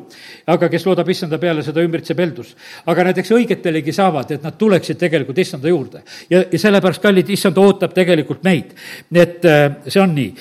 [0.48, 2.56] aga kes loodab issanda peale, seda ümbritseb heldus.
[2.86, 6.04] aga näiteks õigetelegi saavad, et nad tuleksid tegelikult issanda juurde.
[6.30, 8.76] ja, ja sellepärast, kallid, issand ootab tegelikult meid.
[9.10, 10.34] nii et äh, see on nii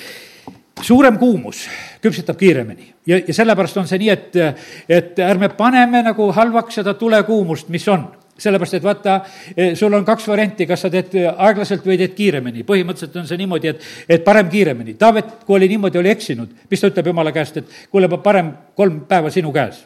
[0.81, 1.65] suurem kuumus
[2.03, 4.37] küpsetab kiiremini ja, ja sellepärast on see nii, et,
[4.89, 9.17] et ärme paneme nagu halvaks seda tulekuumust, mis on sellepärast, et vaata,
[9.75, 12.65] sul on kaks varianti, kas sa teed aeglaselt või teed kiiremini.
[12.67, 13.85] põhimõtteliselt on see niimoodi, et,
[14.17, 14.97] et parem kiiremini.
[14.99, 18.51] Taavet, kui oli niimoodi, oli eksinud, mis ta ütleb jumala käest, et kuule, ma parem
[18.75, 19.85] kolm päeva sinu käes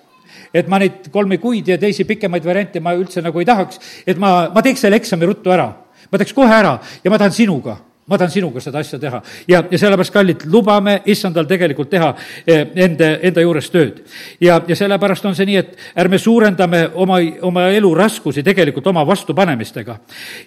[0.53, 4.19] et ma neid kolme kuid ja teisi pikemaid variante ma üldse nagu ei tahaks, et
[4.19, 5.69] ma, ma teeks selle eksami ruttu ära.
[6.11, 7.77] ma teeks kohe ära ja ma tahan sinuga
[8.07, 9.21] ma tahan sinuga seda asja teha.
[9.47, 12.09] ja, ja sellepärast, kallid, lubame issandal tegelikult teha
[12.47, 14.01] eh, enda, enda juures tööd.
[14.41, 19.05] ja, ja sellepärast on see nii, et ärme suurendame oma, oma elu raskusi tegelikult oma
[19.07, 19.97] vastupanemistega.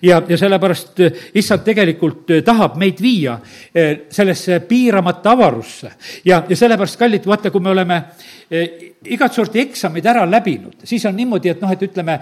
[0.02, 3.38] ja, ja sellepärast eh, issand tegelikult eh, tahab meid viia
[4.10, 5.92] sellesse piiramata avarusse.
[6.24, 8.02] ja, ja sellepärast, kallid, vaata, kui me oleme
[9.12, 12.18] igat sorti eksamid ära läbinud, siis on niimoodi, et noh, et ütleme,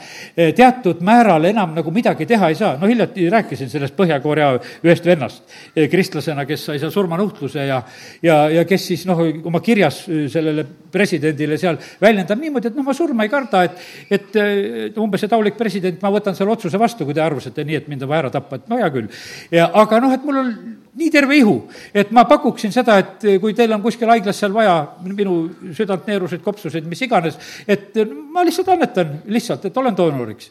[0.57, 2.77] teatud määral enam nagu midagi teha ei saa.
[2.81, 4.51] no hiljuti rääkisin sellest Põhja-Korea
[4.85, 5.43] ühest vennast,
[5.91, 7.83] kristlasena, kes sai seal surmanuhtluse ja,
[8.23, 12.97] ja, ja kes siis noh, oma kirjas sellele presidendile seal väljendab niimoodi, et noh, ma
[12.97, 17.17] surma ei karda, et, et umbes, et aulik president, ma võtan selle otsuse vastu, kui
[17.17, 19.13] te arvasite nii, et mind on vaja ära tappa, et no hea küll.
[19.53, 20.57] ja aga noh, et mul on
[20.99, 21.55] nii terve ihu,
[21.95, 24.75] et ma pakuksin seda, et kui teil on kuskil haiglas seal vaja
[25.07, 25.37] minu
[25.77, 27.97] südantneeruseid, kopsuseid, mis iganes, et
[28.33, 30.51] ma lihtsalt annetan lihtsalt, et olen doonoriks.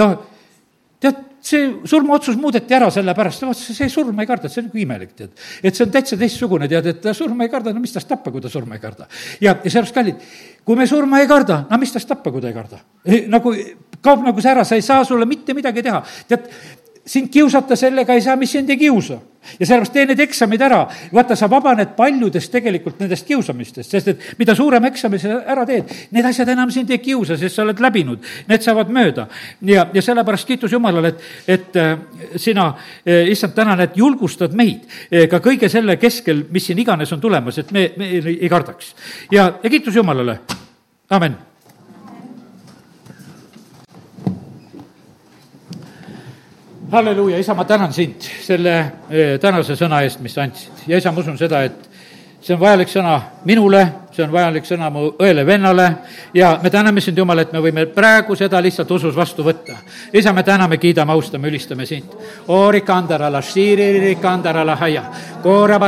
[0.00, 0.16] noh,
[1.02, 5.14] tead, see surmaotsus muudeti ära sellepärast, vot see surma ei karda, see on nagu imelik,
[5.18, 5.32] tead.
[5.60, 8.32] et see on täitsa teistsugune, tead, et ta surma ei karda, no mis tast tappa,
[8.32, 9.08] kui ta surma ei karda.
[9.40, 10.28] ja, ja sellepärast, kallid,
[10.64, 12.80] kui me surma ei karda, no mis tast tappa, kui ta ei karda?
[13.32, 13.52] nagu
[14.02, 16.00] kaob nagu see ära, sa ei saa sulle mitte midagi teha.
[16.30, 16.48] tead,
[17.06, 19.18] sind kiusata sellega ei saa, mis sind ei kiusa.
[19.58, 20.86] ja sellepärast tee need eksamid ära.
[21.12, 25.90] vaata, sa vabaned paljudest tegelikult nendest kiusamistest, sest et mida suurem eksami sa ära teed,
[26.14, 29.26] need asjad enam sind ei kiusa, sest sa oled läbinud, need saavad mööda.
[29.66, 31.96] ja, ja sellepärast kiitus Jumalale, et, et äh,
[32.36, 32.72] sina,
[33.06, 37.20] äh, issand, tänan, et julgustad meid äh, ka kõige selle keskel, mis siin iganes on
[37.20, 38.94] tulemas, et me, me ei kardaks.
[39.30, 40.38] ja, ja kiitus Jumalale,
[41.10, 41.51] amin
[46.92, 48.74] halleluuja, isa, ma tänan sind selle
[49.10, 50.84] eh, tänase sõna eest, mis andsid.
[50.90, 51.86] Ja isa, ma usun seda, et
[52.44, 53.14] see on vajalik sõna
[53.48, 53.80] minule,
[54.12, 55.86] see on vajalik sõna mu õele-vennale
[56.34, 59.76] ja me täname sind, Jumal, et me võime praegu seda lihtsalt usus vastu võtta.
[60.12, 62.12] isa, me täname, kiidame, austame, ülistame sind.
[62.48, 65.02] Orikandara la shiriri kandara la haia.
[65.42, 65.78] Kora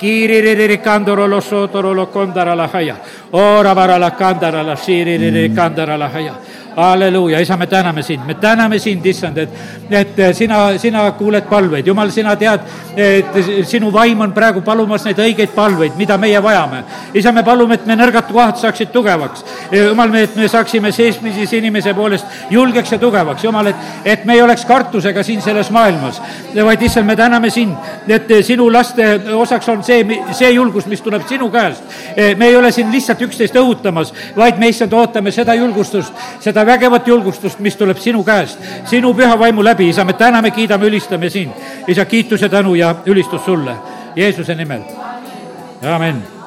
[0.00, 2.96] Kiririri cándaro los sótoro los cóndara la jaya.
[3.32, 4.16] Ora para la
[4.62, 6.34] la siriri cándara la jaya.
[6.76, 9.50] Halleluuja, isa, me täname sind, me täname sind, issand, et,
[9.90, 12.60] et sina, sina kuuled palveid, jumal, sina tead,
[12.96, 16.82] et sinu vaim on praegu palumas neid õigeid palveid, mida meie vajame.
[17.14, 19.44] isa, me palume, et me nõrgad kohad saaksid tugevaks.
[19.72, 24.34] jumal, me, et me saaksime seesmises inimese poolest julgeks ja tugevaks, jumal, et, et me
[24.34, 26.22] ei oleks kartusega siin selles maailmas,
[26.54, 27.74] vaid issand, me täname sind,
[28.08, 31.82] et sinu laste osaks on see, see julgus, mis tuleb sinu käest.
[32.36, 36.72] me ei ole siin lihtsalt üksteist õhutamas, vaid me issand ootame seda julgustust, seda seda
[36.72, 38.58] vägevat julgustust, mis tuleb sinu käest,
[38.90, 41.52] sinu püha vaimu läbi, isa, me täname, kiidame, ülistame sind.
[41.88, 43.76] isa, kiitus ja tänu ja ülistus sulle
[44.16, 44.82] Jeesuse nimel.
[45.82, 46.39] amin